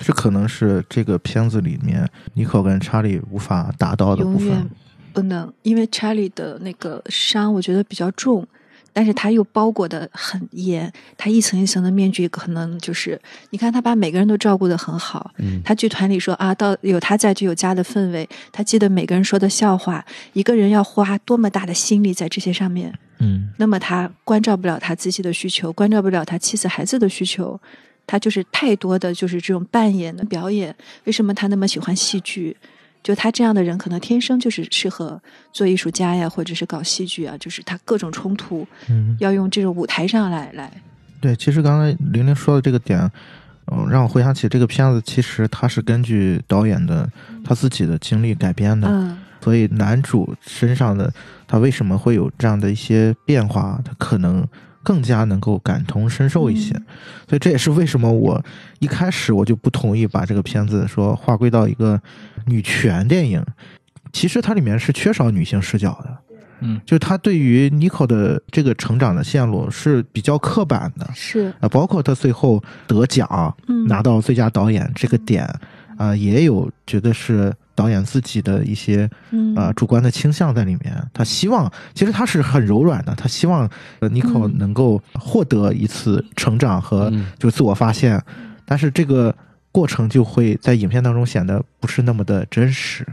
[0.00, 4.68] 这可能是这个片子里面尼克跟查理无法达到的部分。
[5.12, 8.46] 不能，因为查理的那个伤，我觉得比较重，
[8.92, 13.20] 但是他又包裹的很严，他一层一层的面具，可能就是
[13.50, 15.32] 你看他把每个人都照顾的很好。
[15.38, 27.60] 嗯他剧团里说啊，到有他在就有家的氛围，他记得每个人说的笑话，一个人要花多么大的心力在这些上面，嗯那么他关照不了他自己的需求，关照不了他妻子孩子的需求，
[28.10, 30.74] 他就是太多的就是这种扮演的表演。
[31.04, 32.56] 为什么他那么喜欢戏剧？
[33.04, 40.68] 就他这样的人，可能天生就是适合做艺术家呀，或者是搞戏剧啊，就是他各种冲突嗯，要用这种舞台上来来。
[41.20, 42.98] 对，其实刚才玲玲说的这个点，
[43.70, 47.08] 嗯、让我回想起这个片子，其实它是根据导演的
[47.44, 48.88] 他自己的经历改编的。
[48.88, 51.10] 嗯所以男主身上的
[51.48, 54.46] 他为什么会有这样的一些变化，他可能
[54.82, 56.74] 更加能够感同身受一些。
[56.74, 56.86] 嗯
[57.28, 58.42] 所以这也是为什么我
[58.80, 62.00] 一开始我就不同意把这个片子说划归到一个
[62.46, 63.40] 女权电影。
[64.12, 66.18] 其实它里面是缺少女性视角的，
[66.62, 71.08] 嗯，就是他对于 n i c o 的这个成长的线路是比较刻板的。
[71.14, 75.48] 是啊，包括他最后得奖，嗯拿到最佳导演这个点，
[75.96, 80.94] 啊、也有觉得是导演自己的一些嗯啊、主观的倾向在里面。
[81.14, 83.62] 他希望，其实他是很柔软的，他希望
[84.00, 88.22] 呃 n i c o 嗯能够获得一次成长和嗯就自我发现，
[88.66, 89.34] 但是这个
[89.72, 93.06] 过程就会在影片当中显得不是那么的真实。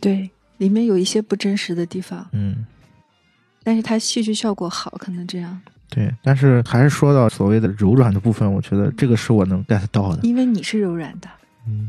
[0.00, 2.64] 对，里面有一些不真实的地方，嗯，
[3.64, 5.60] 但是它戏剧效果好，可能这样，
[5.90, 6.12] 对。
[6.22, 10.20] 但是还是说到所谓的柔软的部分，我觉得这个是我能 get 到的。
[10.22, 11.41] 因为你是柔软的，嗯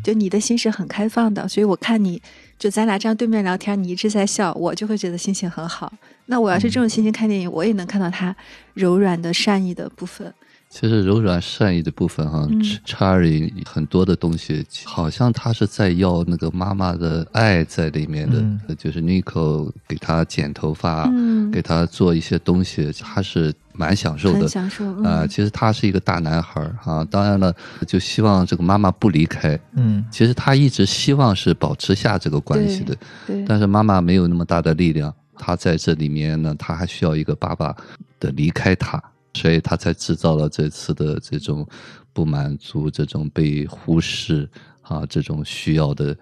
[0.04, 2.22] 就你的心是很开放的，所以我看你
[2.60, 5.92] 就咱俩这样对面聊天，你一直在笑，我就会觉得心情很好。
[6.28, 8.36] 那我要是这种心情看电影，我也能看到他
[8.74, 10.34] 柔软的善意的部分。
[10.74, 18.60] 其实柔软善意的部分哈嗯，查理很多的东西，好像他是在要那个妈妈的爱在里面的，嗯。
[18.76, 21.52] 就是 Nico 给他剪头发，嗯。
[21.52, 24.48] 给他做一些东西，他是蛮享受的。
[24.48, 25.04] 享受，嗯。
[25.04, 27.54] 啊、其实他是一个大男孩儿哈、当然了，
[27.86, 29.60] 就希望这个妈妈不离开。
[29.76, 30.04] 嗯。
[30.10, 32.98] 其实他一直希望是保持下这个关系的，
[33.28, 37.76] 对，但是妈妈没有那么大的力量，他在这里面呢，他还需要一个爸爸
[38.20, 39.00] 的离开他，
[39.34, 41.68] 所以他才制造了这次的这种
[42.14, 44.50] 不满足、这种被忽视
[44.82, 46.16] 啊这种需要的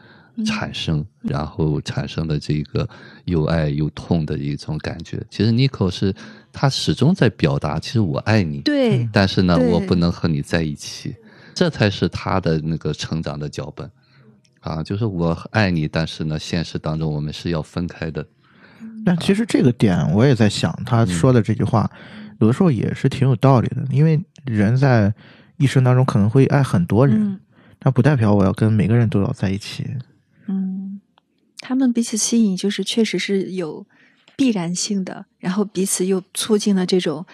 [0.46, 2.88] 产生，然后产生的这个
[3.26, 5.22] 又爱又痛的一种感觉。
[5.30, 6.14] 其实 Nico 是
[6.52, 11.16] 他始终在表达，其实我爱你，对但是呢，我不能和你在一起，
[11.54, 13.90] 这才是他的那个成长的脚本。
[14.62, 18.24] 啊，就是我爱你，但是呢，现实当中我们是要分开的。
[19.04, 21.90] 但其实这个点我也在想，他说的这句话，
[22.42, 23.84] 有的时候也是挺有道理的。
[23.90, 25.14] 因为人在
[25.58, 27.40] 一生当中可能会爱很多人，嗯
[27.80, 29.88] 但不代表我要跟每个人都要在一起。
[30.48, 31.02] 嗯，
[31.62, 33.86] 他们彼此吸引，就是确实是有
[34.36, 37.26] 必然性的，然后彼此又促进了这种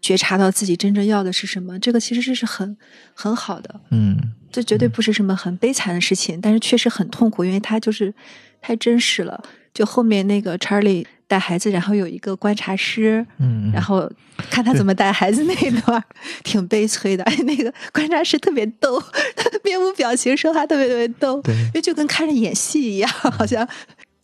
[0.00, 2.76] 觉察到自己真正要的是什么，这个其实这是很
[3.12, 8.14] 很好的，嗯这绝对不是什么很悲惨的事情，但是确实很痛苦，因为它就是
[8.62, 9.42] 太真实了。
[9.74, 14.08] 就后面那个查理带孩子，然后有一个观察师，嗯，然后
[14.50, 16.02] 看他怎么带孩子那一段
[16.44, 17.24] 挺悲催的。
[17.44, 19.00] 那个观察师特别逗，
[19.34, 21.54] 他面无表情，说话特别特别逗，对。
[21.54, 23.68] 因为就跟看着演戏一样，好像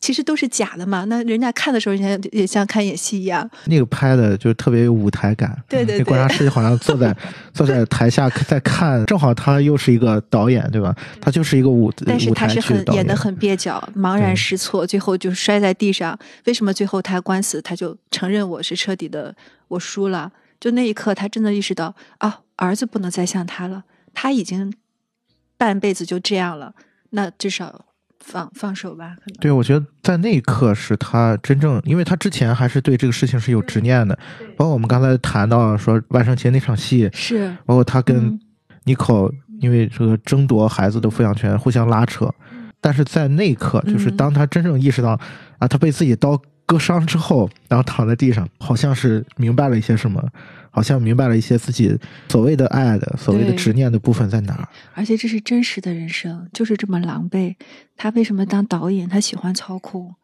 [0.01, 1.05] 其实都是假的嘛。
[1.05, 3.49] 那人家看的时候，人家也像看演戏一样。
[3.67, 5.57] 那个拍的就特别有舞台感。
[5.69, 7.15] 对对对那观察师好像坐在
[7.53, 10.95] 坐在台下在看，正好他又是一个导演，对吧？
[11.21, 16.19] 他就是一个舞但是他是很演的很蹩脚，茫然失措，最后就摔在地上。
[16.47, 19.35] 为什么最后他官司，他就承认我是彻底的
[19.69, 20.33] 我输了？
[20.59, 24.73] 就那一刻，他真的意识到啊，儿子不能再像他了，他已经
[25.57, 26.75] 半辈子就这样了，
[27.11, 27.87] 那至少
[28.25, 29.17] 放放手吧。
[29.17, 29.41] 可能。
[29.41, 34.19] 对，我觉得在那一刻是他真正，因为他之前还是对这个事情是有执念的，
[34.57, 38.41] 包括我们刚才谈到说万圣节那场戏，是包括他跟嗯。
[38.85, 42.33] 妮可因为这个争夺孩子的抚养权互相拉扯，
[42.81, 44.17] 但是在那一刻，就是嗯。
[44.17, 45.11] 当他真正意识到
[45.59, 50.27] 啊，他被自己刀割伤之后，然后躺在地上，好像是明白了一些什么，
[50.71, 51.97] 好像明白了一些自己
[52.29, 54.69] 所谓的爱的、所谓的执念的部分在哪儿。
[54.95, 57.55] 而且这是真实的人生，就是这么狼狈。
[57.97, 59.09] 他为什么当导演？
[59.09, 60.15] 他喜欢操控，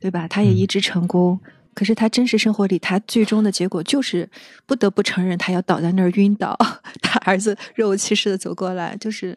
[0.00, 0.28] 对吧？
[0.28, 1.40] 他也嗯一直成功。
[1.74, 4.30] 可是他真实生活里，他最终的结果就是
[4.64, 6.56] 不得不承认，他要倒在那儿晕倒。
[7.02, 9.36] 他儿子若无其事的走过来，就是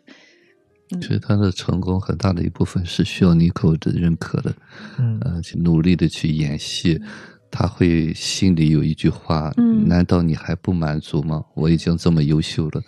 [1.02, 4.54] 其实他的成功很大的一部分是需要 Nico 的认可的，
[5.00, 7.02] 嗯呃，去努力的去演戏，
[7.50, 11.44] 他会心里有一句话：嗯难道你还不满足吗？
[11.56, 12.82] 我已经这么优秀了，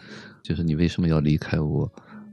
[0.44, 1.92] 就是你为什么要离开我？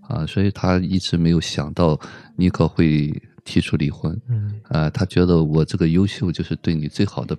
[0.09, 1.99] 啊，所以他一直没有想到
[2.39, 3.13] Nico 会
[3.45, 4.17] 提出离婚。
[4.29, 7.37] 嗯啊，他觉得我这个优秀就是对你最好的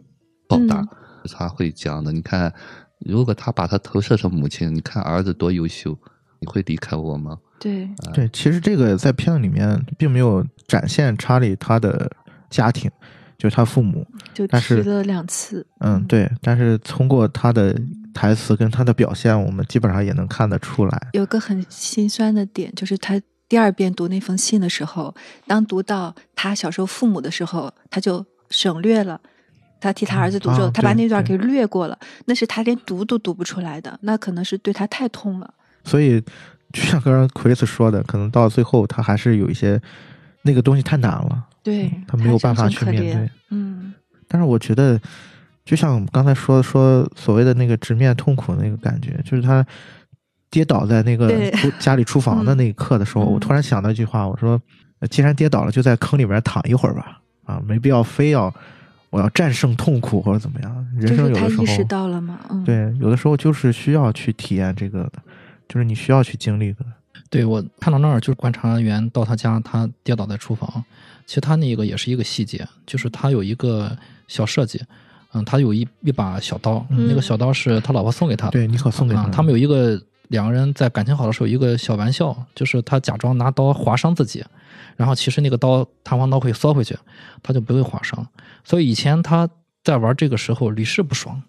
[0.47, 0.87] 报答，嗯
[1.31, 2.11] 他会讲的。
[2.11, 2.53] 你看，
[2.99, 5.97] 如果他把他投射成母亲，你看儿子多优秀，
[6.39, 7.37] 你会离开我吗？
[7.59, 12.09] 对，对，其实这个在片子里面并没有展现查理他的
[12.49, 12.89] 家庭，
[13.37, 14.05] 就是他父母。
[14.33, 15.65] 就提了两次。
[15.79, 16.29] 嗯，对。
[16.41, 17.79] 但是通过他的
[18.13, 21.07] 台词跟他的表现，我们基本上也能看得出来。
[21.13, 25.13] 有个很心酸的点，就是他第二遍读那封信的时候，
[25.45, 29.19] 当读到他小时候父母的时候，他就省略了。
[29.79, 35.53] 他替他儿子读之后，啊他把那段给略过了，那是他连读都读不出来的，那可能是对他太痛了。
[35.83, 36.19] 所以，
[36.73, 39.79] 就像刚刚奎斯说的，可能到最后他还是有一些
[40.47, 43.29] 那个东西太难了，对他没有办法去面对。
[43.51, 43.93] 嗯，
[44.27, 44.99] 但是我觉得，
[45.65, 49.63] 就像我们刚才说说所谓的那个直面痛苦的那个感觉，就是他
[50.49, 51.29] 跌倒在那个
[51.77, 53.31] 家里厨房的那一刻的时候，嗯。
[53.33, 54.59] 我突然想到一句话，我说，
[54.99, 58.53] 呃既然跌倒了，就在坑里边躺一会儿吧，啊，没必要非要
[59.09, 60.87] 我要战胜痛苦或者怎么样。
[60.95, 65.21] 人生有的时意识候，到了吗，嗯，对，有的时候就是需要去体验这个的，
[65.67, 66.85] 就是你需要去经历的。
[67.29, 70.83] 对我看到那儿，就是观察员到他家，他跌倒在厨房。
[71.25, 73.95] 其实他那个也是一个细节，就是他有一个
[74.27, 74.81] 小设计，
[75.33, 78.51] 嗯，他有一一把小刀，嗯那个小刀是他老婆送给他的。
[78.51, 84.41] 对，你可送给他他们有一个两个人在感情好的时候一个小玩笑，就是他假装拿刀划伤自己，
[84.95, 86.97] 然后其实那个刀弹簧刀会缩回去，
[87.43, 88.25] 他就不会划伤。
[88.63, 89.49] 所以以前他
[89.83, 91.41] 在玩这个时候屡试不爽，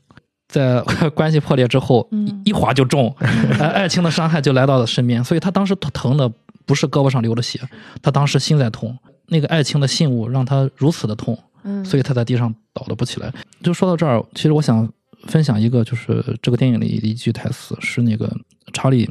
[0.48, 0.80] 在
[1.14, 2.42] 关系破裂之后，嗯。
[2.44, 3.14] 一划就中，
[3.60, 6.30] 呃爱情的伤害就来到了身边，所以他当时疼的
[6.64, 7.60] 不是胳膊上流的血，
[8.00, 8.96] 他当时心在痛，
[9.26, 13.30] 那个爱情的信物让他如此的痛，嗯，所以他在地上倒的不起来。
[13.62, 14.90] 就说到这儿，其实我想
[15.26, 18.34] 分享一个，就是这个电影里的一句台词，是那个
[18.72, 19.06] 查理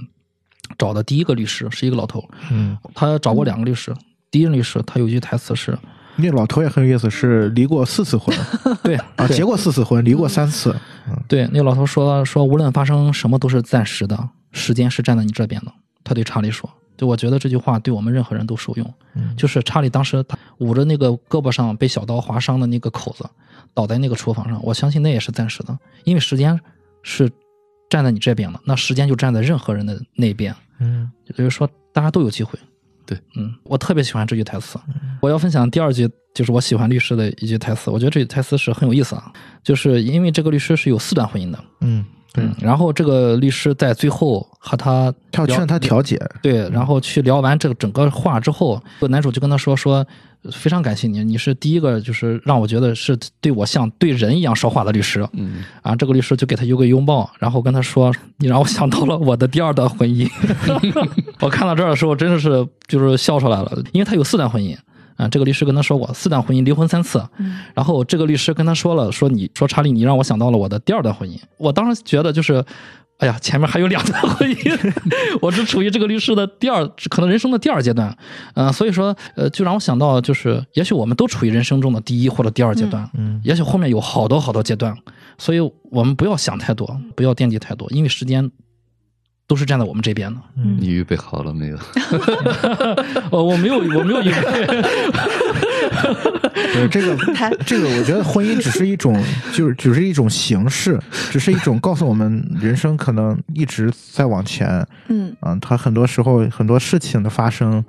[0.77, 3.93] 找的第一个律师是一个老头，嗯，他找过两个律师，
[4.31, 5.77] 第一任律师他有一句台词是，
[6.18, 8.36] 那老头也很有意思，是离过四次婚
[8.84, 10.76] 对啊，结过四次婚，离过三次，
[11.28, 15.72] 对，那个老头说说无论发生什么都是暂时的，时间是站在你这边的。
[16.03, 18.93] 他对查理说，就我觉得这句话对我们任何人都受用。
[19.15, 23.26] 嗯就是查理当时他捂着那个胳膊上被小刀划伤的那个口子，
[23.74, 26.59] 倒在那个厨房上，我相信那也是暂时的，因为时间
[27.03, 27.30] 是
[27.89, 30.55] 站在你这边的，那时间就站在任何人的那边。
[30.80, 32.57] 嗯也就是说，大家都有机会。
[33.08, 34.78] 对，嗯，我特别喜欢这句台词。
[35.22, 37.89] 我要分享第二句，就是我喜欢律师的一句台词。
[37.89, 39.32] 我觉得这句台词是很有意思啊，
[39.64, 50.05] 就是因为这个律师是有四段婚姻的，嗯，对嗯，，然后这个律师在最后和他他要劝他调解，对，然后去聊完这个整个话之后，这个男主就跟他说说，
[50.51, 55.27] 非常感谢你，你是第一个就是让我觉得是对我像对人一样说话的律师。
[55.33, 60.29] 嗯，啊，这个律师就给他有个拥抱，然后跟他说：“你让我想到了我的第二段婚姻。”
[61.41, 64.77] 我看到这儿的时候，真的是就是笑出来了，因为他有四段婚姻。
[65.18, 67.22] 啊，这个律师跟他说过，四段婚姻离婚三次。
[67.38, 71.38] 嗯然后这个律师跟他说了，说你说查理，你让我想到了我的第二段婚姻。
[71.57, 72.63] 我当时觉得就是，
[73.18, 74.93] 哎呀，前面还有两段婚姻，
[75.41, 78.15] 我是处于这个律师的第二，可能人生的第二阶段。
[78.53, 84.95] 嗯、所以说，呃，就让我想到，就是也许我们都处于人生中的第一或者第二阶段，嗯也许后面有好多好多阶段，
[85.38, 85.59] 所以
[85.91, 88.51] 我们不要想太多，不要惦记太多，因为时间
[89.48, 90.39] 都是站在我们这边的。
[90.58, 91.78] 嗯你预备好了没有？
[93.32, 94.41] 我， 我没有，我没有预备。
[96.74, 97.16] 对 这个
[97.66, 99.22] 这个，我觉得婚姻只是一种，
[99.54, 101.00] 就是只是一种形式，
[101.32, 104.86] 只是一种告诉我们人生可能一直在往前。
[105.08, 107.84] 嗯啊，它很多时候很多事情的发生，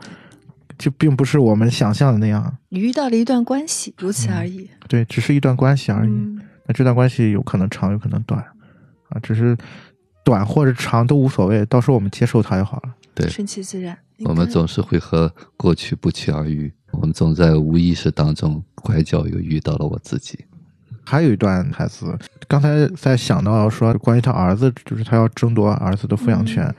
[0.78, 2.56] 就并不是我们想象的那样。
[2.68, 4.70] 你遇到了一段关系，如此而已。
[4.86, 6.10] 对，只是一段关系而已。
[6.10, 6.40] 嗯
[6.70, 8.38] 那这段关系有可能长，有可能短，
[9.08, 9.56] 啊，只是
[10.28, 12.94] 短或者长都无所谓，到时候我们接受它就好了。
[13.14, 13.96] 对，顺其自然。
[14.26, 20.44] 我们总是会和过去不期而遇，我们总在无意识当中拐角又遇到了我自己。
[21.02, 22.14] 还有一段台词，
[22.46, 26.70] 刚才在想到说关于他儿子，就是他要争夺儿子的抚养权，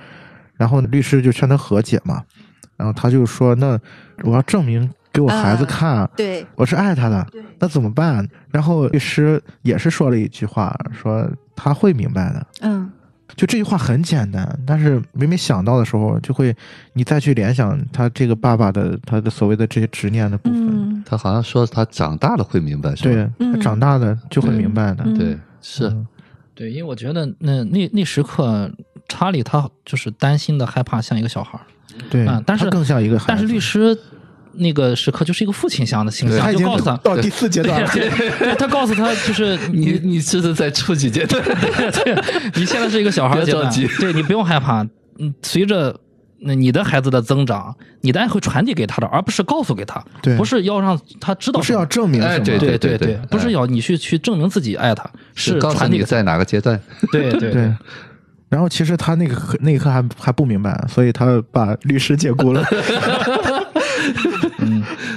[0.53, 2.23] 然后律师就劝他和解嘛，
[2.77, 3.79] 然后他就说：“那
[4.23, 12.47] 我要证明给我孩子看，对我是爱他的，对那怎么办？”然后律师也是说了一句话，说他会明白的。
[12.61, 12.91] 嗯
[13.39, 16.53] 就这句话很简单，但是每每想到的时候，就会
[16.91, 20.67] 你再去联想他这个爸爸的他的所谓的这些执念的部分。
[20.67, 23.11] 嗯他好像说他长大了会明白，是吧？
[23.13, 25.05] 对，嗯他长大了就会明白的。
[25.05, 26.05] 嗯对，是嗯
[26.53, 28.69] 对，因为我觉得那那那时刻，
[29.07, 31.63] 查理他就是担心的害怕，像一个小孩儿。
[32.09, 33.25] 对啊，但是更像一个孩子。
[33.29, 33.97] 但是律师
[34.53, 37.89] 那个时刻就是一个父亲像的形象，他就告诉他，到第四阶段了。
[38.57, 41.43] 他告诉他就是 你你你这是在初级阶段，
[42.03, 42.15] 对，
[42.55, 44.83] 你现在是一个小孩儿阶段对你不用害怕，
[45.19, 45.95] 嗯，随着。
[46.41, 50.37] 那你的孩子的增长，你的爱会传递给他的，而不是告诉给他，对。
[50.37, 53.51] 不是要让他知道，不是要证明什么，哎对对对对不是哎。
[53.51, 56.79] 要你去去证明自己爱他，是告诉你在哪个阶段。
[57.11, 57.69] 对对对。
[58.47, 62.63] 然后其实他那个那一刻还还不明白，所以他把律师解雇了。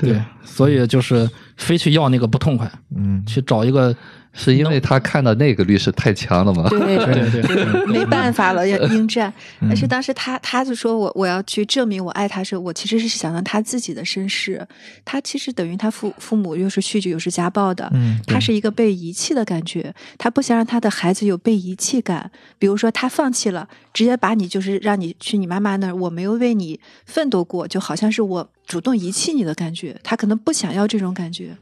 [0.03, 3.95] 嗯，对，所以就是非去要那个不痛快，嗯，去找一个
[4.35, 6.67] 是因为他看到那个律师太强了吗？
[6.71, 9.33] 对 对对对，没办法了，要 应战。
[9.61, 14.67] 嗯但是当时他他就说我我要去证明我爱他时，我其实是想到他自己的身世。
[15.05, 22.31] 他其实等于他父父母又是酗酒又是家暴的，嗯他是一个被遗弃的感觉，他不想让他的孩子有被遗弃感。
[22.59, 29.95] 比如说他放弃了，直接把你就是让你去你妈妈那儿，我没有为你奋斗过，就好像是我主动遗弃你的感觉。
[30.03, 31.55] 他可能不想要这种感觉。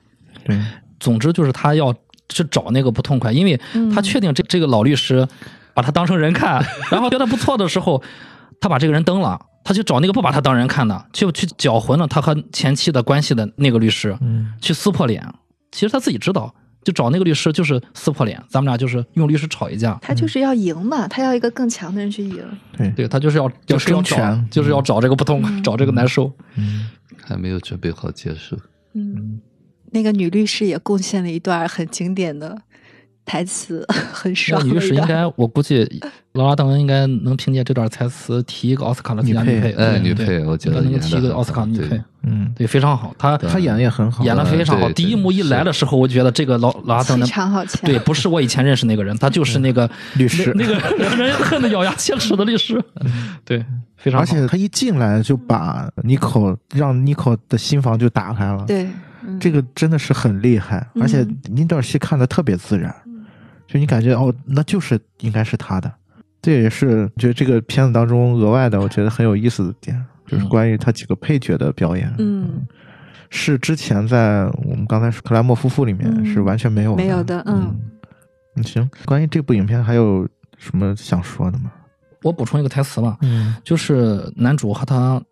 [0.45, 0.59] 对，
[0.99, 1.95] 总之就是他要
[2.31, 3.55] 去找那个不痛快，因为
[3.95, 5.28] 他嗯确定这这个老律师
[5.74, 8.03] 把他当成人看， 然后觉得不错的时候，
[8.61, 15.22] 他把这个人登了，他去找那个不把他当人看的，去去搅浑了他和前妻的关系的那个律师，嗯去撕破脸。
[15.72, 16.53] 其实他自己知道，
[16.83, 19.97] 就找那个律师就是撕破脸，咱们俩就是用律师吵一架。
[20.03, 22.43] 他就是要赢嘛，他要一个更强的人去赢。
[22.76, 26.33] 对，对他就是要就是要找争权，就是要找这个不痛快，找这个难受。
[26.57, 26.91] 嗯
[27.22, 28.59] 还没有准备好结束。
[28.95, 29.41] 嗯，
[29.91, 32.57] 那个女律师也贡献了一段很经典的
[33.24, 34.66] 台词 很那爽。
[34.66, 35.88] 女律师应该，我估计
[36.32, 43.14] 劳拉·邓恩应该能凭借这段台词提一个奥斯卡的最佳女配女配，哎，女配，我觉应该能得演得很提一个奥斯卡女配，嗯，对，非常好。
[43.18, 44.91] 她她演的也很好，演的非常好。
[44.93, 47.82] 第一幕一来的时候，我觉得这个劳劳拉·邓气恩，场好强。
[47.84, 52.80] 对，不是我以前认识那个人，他 就是那个 律师那那个让人恨得咬牙切齿的律师，
[53.45, 53.64] 对，
[53.97, 54.22] 非常好。
[54.22, 58.88] 而且他一进来就把妮可让妮可的心房就打开了，对，
[59.23, 61.03] 嗯这个真的是很厉害，嗯。
[61.03, 62.95] 而且那段戏看的特别自然，
[63.66, 65.93] 就你感觉哦，那就是应该是他的。
[66.43, 72.66] 这也是觉得这个片子当中额外的，我觉得很有意思的点，就是关于他几个配角的表演，嗯，
[73.29, 76.25] 是之前在我们刚才说克莱默夫妇里面嗯。
[76.25, 77.79] 是完全没有没有的嗯。
[78.57, 81.71] 嗯，行，关于这部影片还有什么想说的吗？
[82.23, 83.55] 我补充一个台词吧，嗯。
[83.62, 85.23] 就是男主和他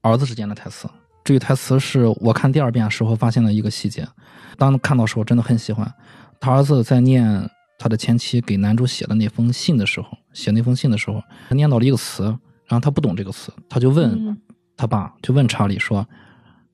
[0.00, 0.88] 儿子之间的台词。
[1.24, 4.06] 这句台词是我看第二遍时候发现的一个细节，
[4.58, 5.92] 当看到时候真的很喜欢。
[6.40, 7.48] 他儿子在念
[7.78, 12.24] 他的前妻给男主写的那封信的时候，写那封信的时候，他念到了一个词，
[12.66, 14.36] 然后他不懂这个词，他就问嗯
[14.76, 16.04] 他爸，就问查理说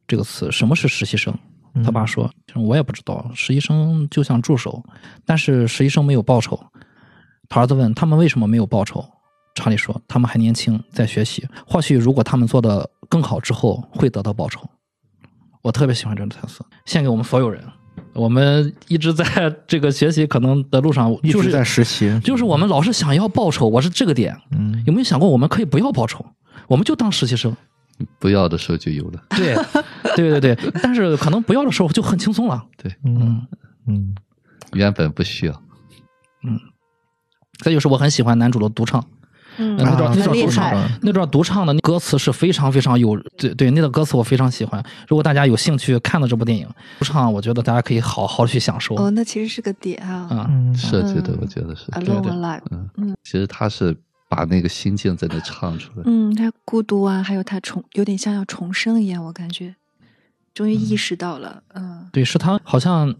[0.07, 1.37] 这个词什么是实习生？
[1.75, 4.83] 嗯他爸说我也不知道，实习生就像助手，
[5.27, 6.59] 但是实习生没有报酬。
[7.51, 9.05] 他儿子问他们为什么没有报酬，
[9.59, 14.61] 查理说他们还年轻，在学习，或许如果他们做的更好之后会得到报酬。
[15.63, 17.63] 我特别喜欢这种台词，献给我们所有人。
[18.15, 19.25] 我们一直在
[19.67, 24.37] 这个学习可能的路上，就是一直在实习，就是我们老是想要报酬，我是这个点。
[24.53, 26.25] 嗯有没有想过我们可以不要报酬，
[26.69, 27.55] 我们就当实习生？
[28.21, 29.25] 不要的时候就有了。
[29.31, 29.55] 对，
[30.15, 30.73] 对对对。
[30.81, 32.65] 但是可能不要的时候就很轻松了。
[32.77, 33.45] 对，嗯
[33.87, 34.15] 嗯
[34.73, 35.63] 原本不需要。
[36.45, 36.59] 嗯
[37.59, 39.05] 再就是我很喜欢男主的独唱，
[39.59, 44.83] 嗯，那段啊那段独很厉害唱，那段独唱的歌词是非常非常有，对对，那段歌词我非常喜欢。
[45.09, 46.67] 如果大家有兴趣看了这部电影，
[46.99, 48.95] 独唱我觉得大家可以好好去享受。
[48.97, 50.29] 哦，那其实是个点啊。
[50.31, 51.91] 啊，嗯设计的嗯，我觉得是。
[51.93, 52.63] Alone 对 Alive，
[52.97, 53.97] 嗯，其实他是
[54.29, 56.03] 把那个心境在那唱出来。
[56.07, 59.75] 嗯，他孤独啊，还有他重，有点像要重生一样，我感觉，
[60.55, 63.15] 终于意识到了，嗯对，是他好像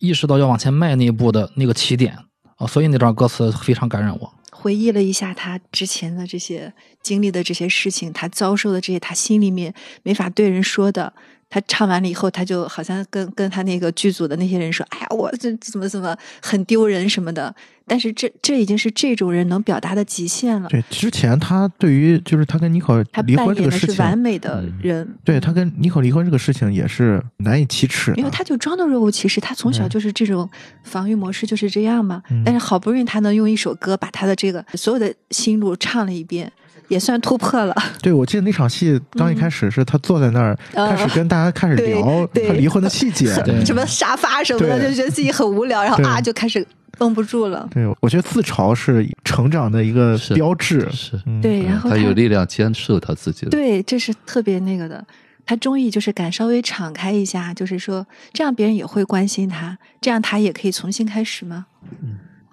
[0.00, 2.16] 意识到要往前迈那一步的那个起点
[2.56, 4.32] 啊，所以那段歌词非常感染我。
[4.60, 11.14] 回忆了一下他之前的这些经历的这些事情，他遭受的这些，他心里面没法对人说的。
[11.50, 17.52] 他唱完了以后，他就好像跟跟他那个剧组的那些人说：“哎呀，我这怎么怎么很丢人什么的。”
[17.90, 20.68] 但是这这已经是这种人能表达的极限了。
[20.68, 30.48] 对，之前他对于就是他跟妮可他离婚这个事情，是完美的嗯人，对他跟妮可离婚这个事情也是难以启齿的，因为他就装的若无其事，他从小就是这种
[30.84, 32.22] 防御模式就是这样嘛。
[32.30, 36.52] 嗯但是好不容易他能用一首歌把他的这个所有的心路唱了一遍，
[36.90, 37.74] 也算突破了。
[38.02, 43.32] 对，我记得那场戏刚一开始是他坐在那儿，嗯开始跟大家开始聊他离婚的细节。
[43.64, 46.66] 什么沙发什么的，就觉得自己很无聊，然后啊就开始
[46.98, 47.66] 绷不住了。
[47.70, 50.86] 对，我觉得自嘲是成长的一个标志。
[50.90, 53.50] 是，嗯对，然后他有力量坚持他自己的。
[53.50, 55.02] 对，这是特别那个的。
[55.46, 61.66] 他终于就是敢稍微敞开一下，就是说这样别人也会关心他，这样他也可以重新开始吗？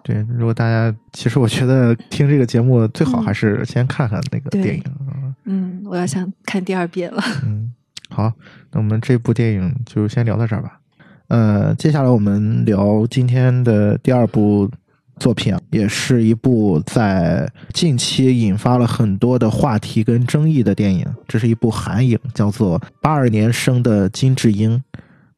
[0.08, 4.84] 对，如果大家其实我觉得听这个节目最好嗯还是先看看那个电影。
[5.02, 7.22] 嗯嗯，我要想看第二遍了。
[7.44, 7.74] 嗯，
[8.10, 8.32] 好，
[8.72, 10.80] 那我们这部电影就先聊到这儿吧。
[11.28, 14.72] 呃，接下来我们聊今天的第二部
[15.20, 21.06] 作品啊，也是一部在近期引发了很多的话题跟争议的电影。
[21.28, 24.78] 这是一部韩影，叫做《八二年生的金智英》。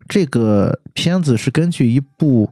[0.07, 2.51] 这个片子是根据一部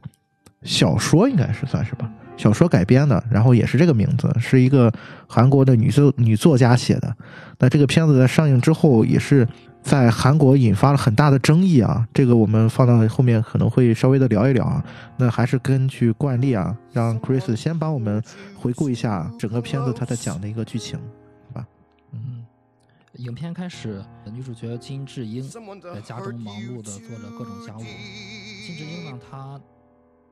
[0.62, 4.92] 小说，应该是算是吧，小说改编的，然后也是这个名字，是一个
[5.26, 7.16] 韩国的女作女作家写的。
[7.58, 9.46] 那这个片子在上映之后，也是
[9.82, 12.06] 在韩国引发了很大的争议啊。
[12.12, 14.84] 这个我们放到后面可能会稍微的聊一聊啊。
[15.16, 18.22] 那还是根据惯例啊，让 Chris 先帮我们
[18.56, 20.98] 回顾一下整个片子他在讲的一个剧情，
[21.48, 21.66] 好吧？
[22.12, 22.44] 嗯，
[23.14, 27.82] 影片开始，女主角金智英在家中忙碌的做着各种家务。
[28.66, 29.60] 金智英呢，她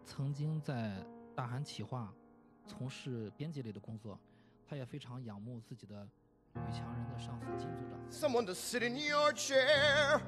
[0.06, 0.92] 曾经在
[1.36, 2.14] 大韩企划
[2.66, 4.20] 从事编辑类的工作，
[4.68, 6.08] 她也非常仰慕自己的
[6.54, 8.00] 女强人的上司金组长。
[8.12, 10.22] Someone to sit in your chair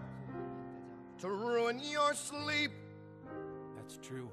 [1.19, 2.71] to ruin your sleep.
[3.75, 4.29] That's true.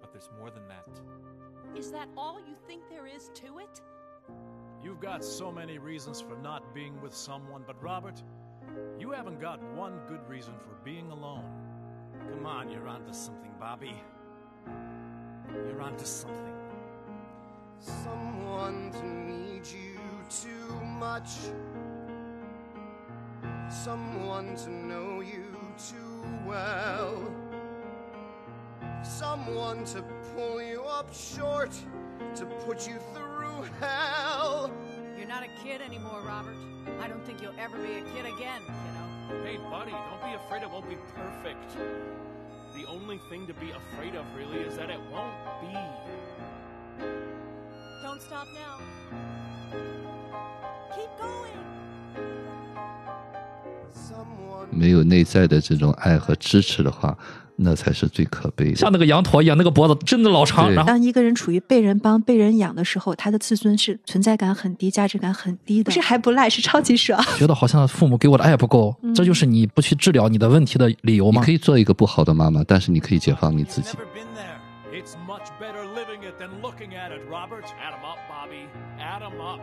[0.00, 1.78] But there's more than that.
[1.78, 3.82] Is that all you think there is to it?
[4.82, 8.22] You've got so many reasons for not being with someone, but Robert,
[8.98, 11.44] you haven't got one good reason for being alone.
[12.30, 13.94] Come on, you're onto something, Bobby.
[15.53, 16.55] You're onto something.
[17.79, 19.99] Someone to need you
[20.29, 21.29] too much.
[23.69, 25.45] Someone to know you
[25.77, 27.23] too well.
[29.03, 30.03] someone to
[30.35, 31.71] pull you up short,
[32.35, 34.71] to put you through hell.
[35.17, 36.55] You're not a kid anymore, Robert.
[37.01, 39.43] I don't think you'll ever be a kid again, kiddo.
[39.43, 41.77] Hey, buddy, don't be afraid it won't be perfect.
[42.74, 45.76] The only thing to be afraid of, really, is that it won't be.
[48.02, 48.78] Don't stop now.
[50.94, 51.58] Keep going.
[53.94, 57.16] Someone 没有内在的这种爱和支持的话，
[57.57, 58.75] 那才是最可悲的。
[58.75, 65.85] 像那个羊驼一样，那个脖子真的老长，对然后当一个人处于被人帮、被人养的时候，他的自尊是存在感很低、价值感很低的。
[65.85, 67.21] 不是还不赖，是超级爽。
[67.37, 71.51] 觉得好像父母给我的爱不够，这就是你不去治疗你的问题的理由吗你可？
[71.51, 73.89] 以做一个不好的妈妈，但是你可以解放你自己。
[73.89, 74.57] never been there.
[74.93, 77.65] It's much better living it than looking at it, Robert.
[77.81, 78.67] Add 'em up, Bobby.
[78.99, 79.61] Add 'em up.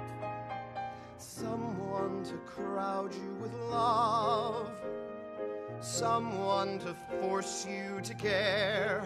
[1.18, 4.66] Someone to crowd you with love.
[5.80, 9.02] Someone to force you to care.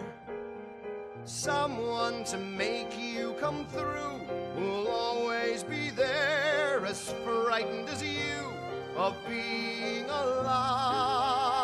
[1.25, 4.19] Someone to make you come through.
[4.55, 8.53] Who'll always be there, as frightened as you
[8.95, 11.58] of being alive.